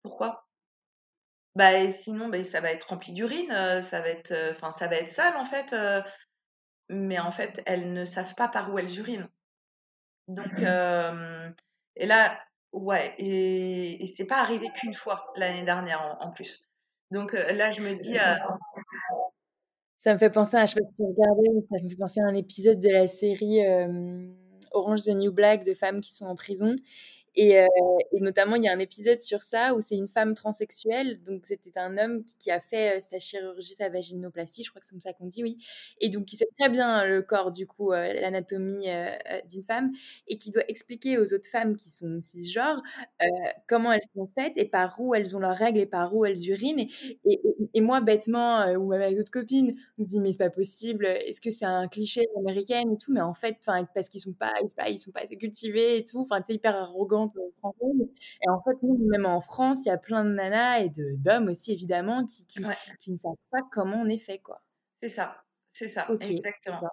[0.01, 0.44] Pourquoi?
[1.55, 5.09] Bah, sinon, bah, ça va être rempli d'urine, ça va être, enfin, ça va être
[5.09, 5.75] sale en fait.
[6.89, 9.29] mais en fait, elles ne savent pas par où elles urinent.
[10.27, 10.59] Donc,
[11.97, 12.39] et là,
[12.73, 16.63] ouais, et, et c'est pas arrivé qu'une fois l'année dernière en, plus.
[17.11, 18.17] Donc là, je me dis.
[19.97, 22.21] Ça me fait penser à, je sais pas si tu regardais, ça me fait penser
[22.21, 23.61] à un épisode de la série
[24.71, 26.75] Orange the New Black de femmes qui sont en prison.
[27.37, 27.65] Euh,
[28.11, 31.21] et, notamment, il y a un épisode sur ça où c'est une femme transsexuelle.
[31.23, 34.85] Donc, c'était un homme qui, a fait euh, sa chirurgie, sa vaginoplastie, je crois que
[34.85, 35.57] c'est comme ça qu'on dit, oui.
[35.99, 38.87] Et donc, il sait très bien le corps, du coup, euh, l'anatomie
[39.49, 39.91] d'une femme
[40.27, 42.81] et qui doit expliquer aux autres femmes qui sont cisgenres
[43.67, 46.47] comment elles sont faites et par où elles ont leurs règles et par où elles
[46.47, 46.87] urinent.
[47.25, 47.41] Et,
[47.73, 51.05] et, moi, bêtement, ou même avec d'autres copines, on se dit, mais c'est pas possible.
[51.05, 53.11] Est-ce que c'est un cliché américain et tout?
[53.11, 53.57] Mais en fait,
[53.93, 54.53] parce qu'ils sont pas,
[54.87, 56.19] ils sont pas assez cultivés et tout.
[56.19, 60.23] Enfin, c'est hyper arrogant et en fait, nous, même en France, il y a plein
[60.23, 62.63] de nanas et d'hommes aussi, évidemment, qui, qui,
[62.99, 64.61] qui, ne savent pas comment on est fait, quoi.
[65.01, 66.89] C'est ça, c'est ça, exactement.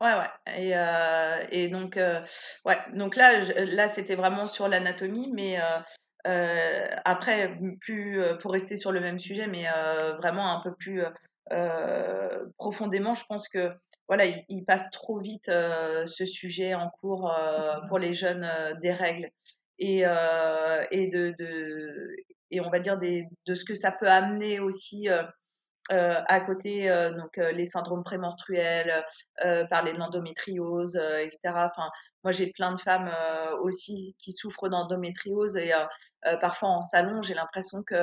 [0.00, 0.54] Ouais, ouais.
[0.54, 2.20] Et, euh, et donc, euh,
[2.66, 2.76] ouais.
[2.92, 5.58] Donc là, là, c'était vraiment sur l'anatomie, mais
[6.26, 9.64] euh, après, plus pour rester sur le même sujet, mais
[10.18, 11.02] vraiment un peu plus
[12.58, 13.72] profondément, je pense que
[14.08, 17.34] voilà, il, passe trop vite ce sujet en cours
[17.88, 18.48] pour les jeunes
[18.82, 19.30] des règles
[19.78, 22.16] et, euh, de,
[22.50, 25.22] et on va dire des, de ce que ça peut amener aussi euh,
[25.92, 29.04] euh, à côté, donc les syndromes prémenstruels,
[29.70, 31.38] parler de l'endométriose, etc.
[31.44, 31.88] Enfin,
[32.24, 33.08] moi, j'ai plein de femmes
[33.62, 35.70] aussi qui souffrent d'endométriose et
[36.40, 37.94] parfois en salon, j'ai l'impression que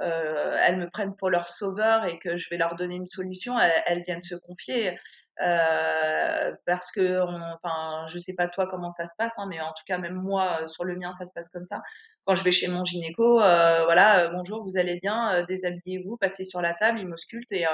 [0.00, 3.56] elles me prennent pour leur sauveur et que je vais leur donner une solution.
[3.86, 4.98] Elles viennent se confier.
[5.42, 7.20] Euh, parce que,
[7.54, 10.14] enfin, je sais pas toi comment ça se passe, hein, mais en tout cas même
[10.14, 11.80] moi euh, sur le mien ça se passe comme ça.
[12.24, 16.60] Quand je vais chez mon gynéco, euh, voilà, bonjour, vous allez bien, déshabillez-vous, passez sur
[16.60, 17.66] la table, il m'ausculte et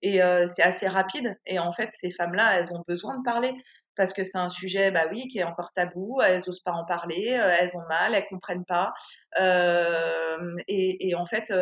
[0.00, 1.36] et c'est assez rapide.
[1.44, 3.52] Et en fait, ces femmes-là, elles ont besoin de parler
[3.96, 6.20] parce que c'est un sujet, bah oui, qui est encore tabou.
[6.22, 7.30] Elles osent pas en parler,
[7.60, 8.92] elles ont mal, elles comprennent pas.
[10.68, 11.52] Et, et, en fait,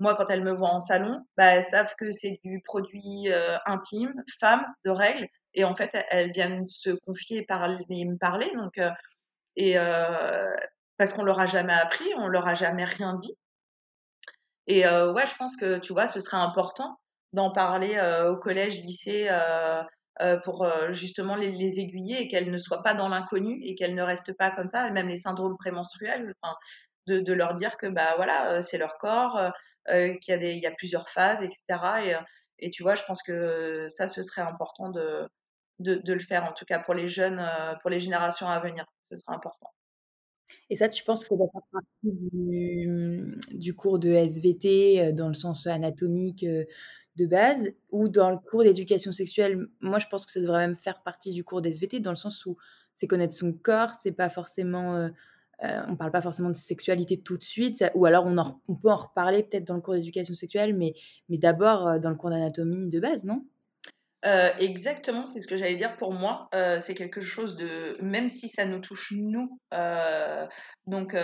[0.00, 3.56] moi, quand elles me voient en salon, bah, elles savent que c'est du produit euh,
[3.66, 5.28] intime, femme, de règles.
[5.52, 8.50] Et en fait, elles viennent se confier et, me parler.
[8.54, 8.90] Donc, euh,
[9.56, 10.50] et euh,
[10.96, 13.36] parce qu'on leur a jamais appris, on leur a jamais rien dit.
[14.66, 17.00] Et ouais, je pense que tu vois, ce serait important
[17.32, 17.98] d'en parler
[18.28, 19.28] au collège, lycée,
[20.44, 24.36] pour justement les, aiguiller et qu'elles ne soient pas dans l'inconnu et qu'elles ne restent
[24.36, 24.88] pas comme ça.
[24.90, 26.34] Même les syndromes prémenstruels,
[27.08, 29.50] de, de, leur dire que bah voilà, c'est leur corps
[30.20, 31.64] qu'il y, a y a plusieurs phases, etc.
[32.04, 32.18] Et, euh,
[32.58, 35.28] et tu vois, je pense que ça, ce serait important de,
[35.78, 38.84] le faire, en tout cas pour les jeunes, euh, pour les générations à venir.
[39.10, 39.72] Ce serait important.
[40.68, 45.28] Et ça, tu penses que ça doit faire partie du, du, cours de SVT dans
[45.28, 49.68] le sens anatomique de base ou dans le cours d'éducation sexuelle?
[49.80, 52.44] Moi, je pense que ça devrait même faire partie du cours d'SVT dans le sens
[52.46, 52.56] où
[52.94, 55.08] c'est connaître son corps, c'est pas forcément
[55.64, 58.90] euh, on ne parle pas forcément de sexualité tout de suite, ou alors on, peut
[58.90, 60.94] en reparler peut-être dans le cours d'éducation sexuelle, mais,
[61.28, 63.44] d'abord euh, dans le cours d'anatomie de base, non?
[64.26, 66.50] Euh, exactement, c'est ce que j'allais dire pour moi.
[66.78, 69.58] c'est quelque chose de, même si ça nous touche nous,
[70.86, 71.16] donc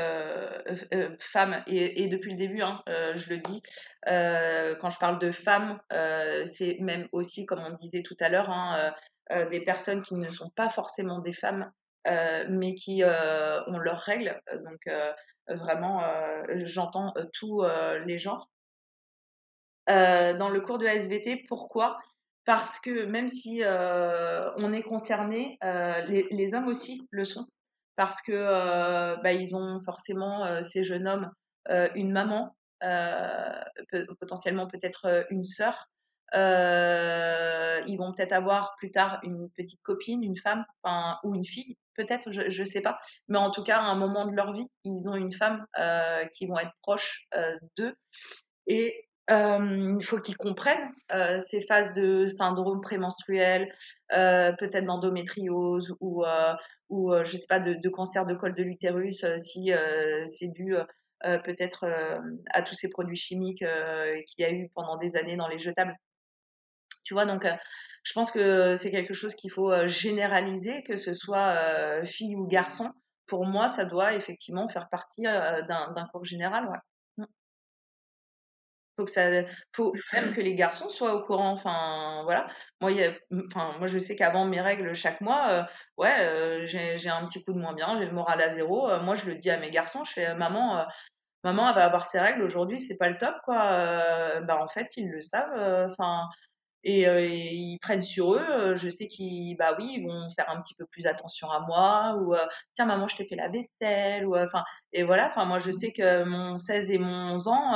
[1.20, 3.62] femmes, et, depuis le début, hein, je le dis,
[4.06, 8.94] quand je parle de femmes, c'est même aussi, comme on disait tout à l'heure, hein,
[9.50, 11.70] des personnes qui ne sont pas forcément des femmes,
[12.48, 14.40] mais qui euh, ont leurs règles.
[14.64, 14.88] Donc
[15.48, 16.02] vraiment,
[16.64, 17.64] j'entends tous
[18.04, 18.48] les genres.
[19.86, 21.98] dans le cours de SVT, pourquoi?
[22.44, 27.46] Parce que même si on est concerné, les, hommes aussi le sont
[27.96, 31.30] parce que bah, ils ont forcément ces jeunes hommes
[31.94, 32.56] une maman,
[34.20, 35.88] potentiellement peut-être une sœur,
[36.34, 40.64] euh, ils vont peut-être avoir plus tard une petite copine, une femme,
[41.24, 42.98] ou une fille, peut-être, je ne sais pas.
[43.28, 46.24] Mais en tout cas, à un moment de leur vie, ils ont une femme euh,
[46.34, 47.94] qui vont être proches euh, d'eux.
[48.66, 50.92] Et il faut qu'ils comprennent
[51.40, 53.74] ces phases de syndrome prémenstruel,
[54.08, 56.24] peut-être d'endométriose ou,
[56.90, 59.72] ou je sais pas, de, cancer de col de l'utérus si
[60.26, 60.76] c'est dû
[61.42, 61.88] peut-être
[62.52, 63.64] à tous ces produits chimiques
[64.28, 65.96] qu'il y a eu pendant des années dans les jetables.
[67.06, 67.46] Tu vois, donc
[68.02, 72.90] je pense que c'est quelque chose qu'il faut généraliser, que ce soit fille ou garçon.
[73.26, 76.66] Pour moi, ça doit effectivement faire partie d'un cours général.
[76.68, 76.78] Ouais.
[77.18, 77.24] Mmh.
[78.98, 79.30] Faut que ça,
[79.72, 81.52] faut même que les garçons soient au courant.
[81.52, 82.48] Enfin, voilà.
[82.80, 82.90] Moi,
[83.30, 87.52] mmh, enfin, moi, je sais qu'avant mes règles chaque mois, ouais, j'ai un petit coup
[87.52, 88.88] de moins bien, j'ai le moral à zéro.
[89.02, 90.84] moi, je le dis à mes garçons, je fais, maman,
[91.44, 94.40] maman, elle va avoir ses règles aujourd'hui, c'est pas le top, quoi.
[94.40, 95.88] bah, en fait, ils le savent.
[95.90, 96.28] Enfin,
[96.86, 98.74] et, ils prennent sur eux.
[98.76, 102.16] Je sais qu'ils, bah oui, ils vont faire un petit peu plus attention à moi
[102.20, 102.34] ou
[102.74, 105.26] tiens maman, je t'ai fait la vaisselle ou enfin et voilà.
[105.26, 107.72] Enfin moi je sais que mon 16 et mon 11 ans,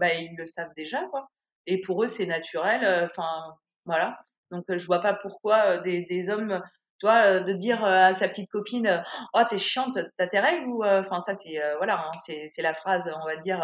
[0.00, 1.28] bah ils le savent déjà quoi.
[1.66, 3.04] Et pour eux c'est naturel.
[3.04, 3.54] Enfin
[3.84, 4.18] voilà.
[4.50, 6.62] Donc je vois pas pourquoi des, hommes
[7.00, 9.04] tu vois, de dire à sa petite copine
[9.34, 13.10] oh t'es chiante t'as tes règles ou enfin ça c'est voilà hein, c'est la phrase
[13.20, 13.62] on va dire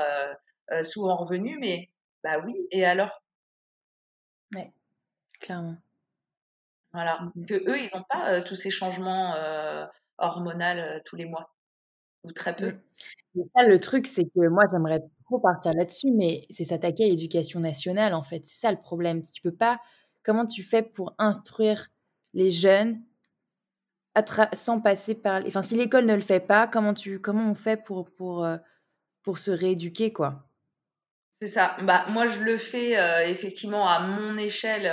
[0.82, 1.88] souvent revenue mais
[2.24, 3.22] bah oui et alors?
[5.40, 5.76] Clairement.
[6.92, 7.20] Voilà.
[7.34, 9.34] Mmh que eux ils n'ont pas tous ces changements
[10.18, 11.54] hormonaux tous les mois
[12.24, 12.72] ou très peu.
[13.34, 13.42] Mmh.
[13.56, 17.60] ça le truc c'est que moi j'aimerais trop partir là-dessus mais c'est s'attaquer à l'éducation
[17.60, 18.44] nationale en fait.
[18.44, 19.22] C'est ça le problème.
[19.22, 19.80] Tu peux pas
[20.22, 21.88] comment tu fais pour instruire
[22.34, 23.02] les jeunes
[24.52, 25.42] sans passer par.
[25.46, 28.46] Enfin, si l'école ne le fait pas, comment, tu, comment on fait pour, pour,
[29.22, 30.49] pour se rééduquer, quoi?
[31.40, 31.76] C'est ça.
[31.82, 34.86] Bah, moi, je le fais euh, effectivement à mon échelle.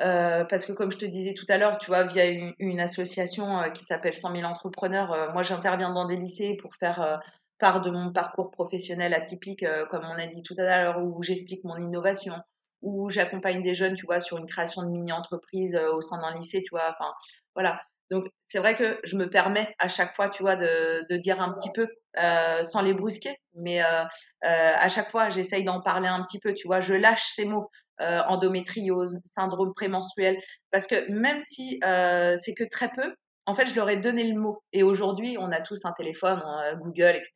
[0.00, 3.62] Euh, parce que comme je te disais tout à l'heure, tu vois, via une, association
[3.74, 7.20] qui s'appelle 100 000 entrepreneurs, moi j'interviens dans des lycées pour faire
[7.58, 11.64] part de mon parcours professionnel atypique, comme on a dit tout à l'heure, où j'explique
[11.64, 12.34] mon innovation,
[12.80, 16.62] où j'accompagne des jeunes, tu vois, sur une création de mini-entreprise au sein d'un lycée,
[16.62, 16.90] tu vois.
[16.90, 17.12] Enfin,
[17.56, 17.80] voilà.
[18.10, 21.40] Donc, c'est vrai que je me permets à chaque fois, tu vois, de, de dire
[21.40, 21.86] un petit peu,
[22.18, 24.06] euh, sans les brusquer, mais euh, euh,
[24.44, 27.70] à chaque fois, j'essaye d'en parler un petit peu, tu vois, je lâche ces mots,
[28.00, 30.38] euh, endométriose, syndrome prémenstruel,
[30.70, 34.24] parce que même si euh, c'est que très peu, en fait, je leur ai donné
[34.24, 34.62] le mot.
[34.74, 36.42] Et aujourd'hui, on a tous un téléphone,
[36.80, 37.32] Google, etc.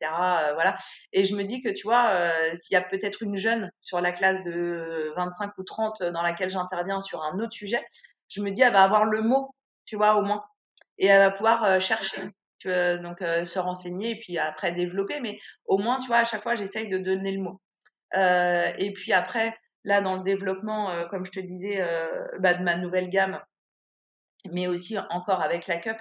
[0.53, 0.75] voilà.
[1.11, 4.11] Et je me dis que, tu vois, s'il y a peut-être une jeune sur la
[4.11, 7.83] classe de 25 ou 30 dans laquelle j'interviens sur un autre sujet,
[8.27, 9.55] je me dis, elle va avoir le mot
[9.85, 10.43] tu vois, au moins.
[10.97, 12.21] Et elle va pouvoir chercher,
[12.65, 15.19] donc se renseigner et puis après développer.
[15.19, 17.61] Mais au moins, tu vois, à chaque fois, j'essaye de donner le mot.
[18.15, 21.83] Et puis après, là, dans le développement, comme je te disais,
[22.39, 23.41] bah, de ma nouvelle gamme,
[24.51, 25.97] mais aussi encore avec la cup,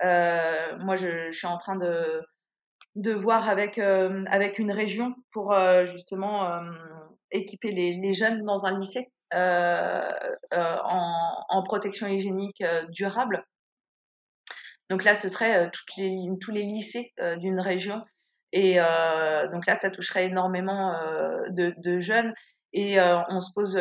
[0.00, 6.62] moi, je, suis en train de, voir avec, une région pour justement
[7.30, 9.10] équiper les, jeunes dans un lycée
[10.52, 13.44] en, protection hygiénique durable.
[14.90, 18.04] Donc là, ce serait les, tous les lycées d'une région.
[18.52, 18.76] Et
[19.52, 20.94] donc là, ça toucherait énormément
[21.48, 22.32] de, jeunes.
[22.72, 23.78] Et on se pose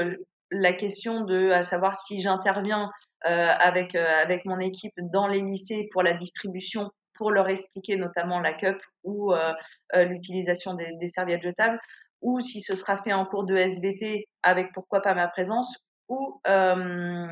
[0.52, 2.92] la question de à savoir si j'interviens
[3.26, 8.40] euh, avec avec mon équipe dans les lycées pour la distribution pour leur expliquer notamment
[8.40, 9.54] la cup ou euh,
[9.96, 11.80] l'utilisation des, serviettes jetables
[12.22, 15.78] ou si ce sera fait en cours de SVT avec pourquoi pas ma présence,
[16.10, 17.28] ou euh,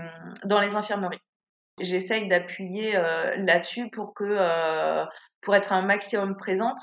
[0.45, 1.19] dans les infirmeries.
[1.80, 5.05] J'essaye d'appuyer euh, là-dessus pour que euh,
[5.41, 6.80] pour être un maximum présente,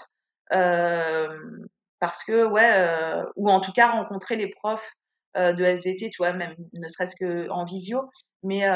[0.50, 4.92] parce que ouais, ou en tout cas rencontrer les profs
[5.36, 8.10] de SVT, tu vois, même ne serait-ce que en visio,
[8.42, 8.68] mais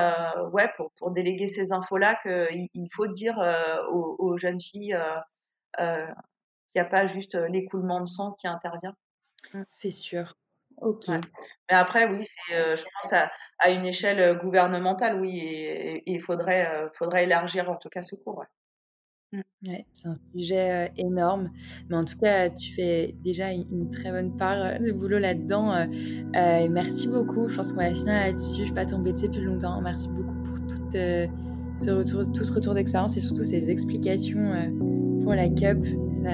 [0.53, 3.37] ouais, pour, pour déléguer ces infos-là, qu'il il faut dire
[3.91, 4.97] aux, aux, jeunes filles
[5.77, 6.15] qu'il
[6.77, 8.95] n'y a pas juste l'écoulement de sang qui intervient.
[9.69, 10.35] C'est sûr.
[10.79, 11.09] Ok.
[11.09, 16.21] Mais après, oui, c'est, euh, je pense à, à, une échelle euh, gouvernementale, oui, il
[16.21, 18.45] faudrait, euh, faudrait élargir en tout cas ce cours.
[19.33, 19.41] Mmh.
[19.93, 21.51] C'est un sujet énorme,
[21.89, 25.89] mais en tout cas, tu fais déjà une, très bonne part de boulot là-dedans.
[26.71, 27.49] merci beaucoup.
[27.49, 28.59] Je pense qu'on va finir là-dessus.
[28.59, 29.81] Je ne vais pas t'embêter plus longtemps.
[29.81, 30.77] Merci beaucoup pour tout,
[31.77, 34.53] ce, retour, d'expérience et surtout ces explications
[35.25, 35.85] pour la CUP.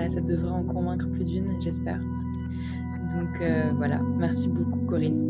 [0.09, 2.01] Ça, devrait en convaincre plus d'une, j'espère.
[3.11, 5.30] Donc euh, voilà, merci beaucoup Corinne.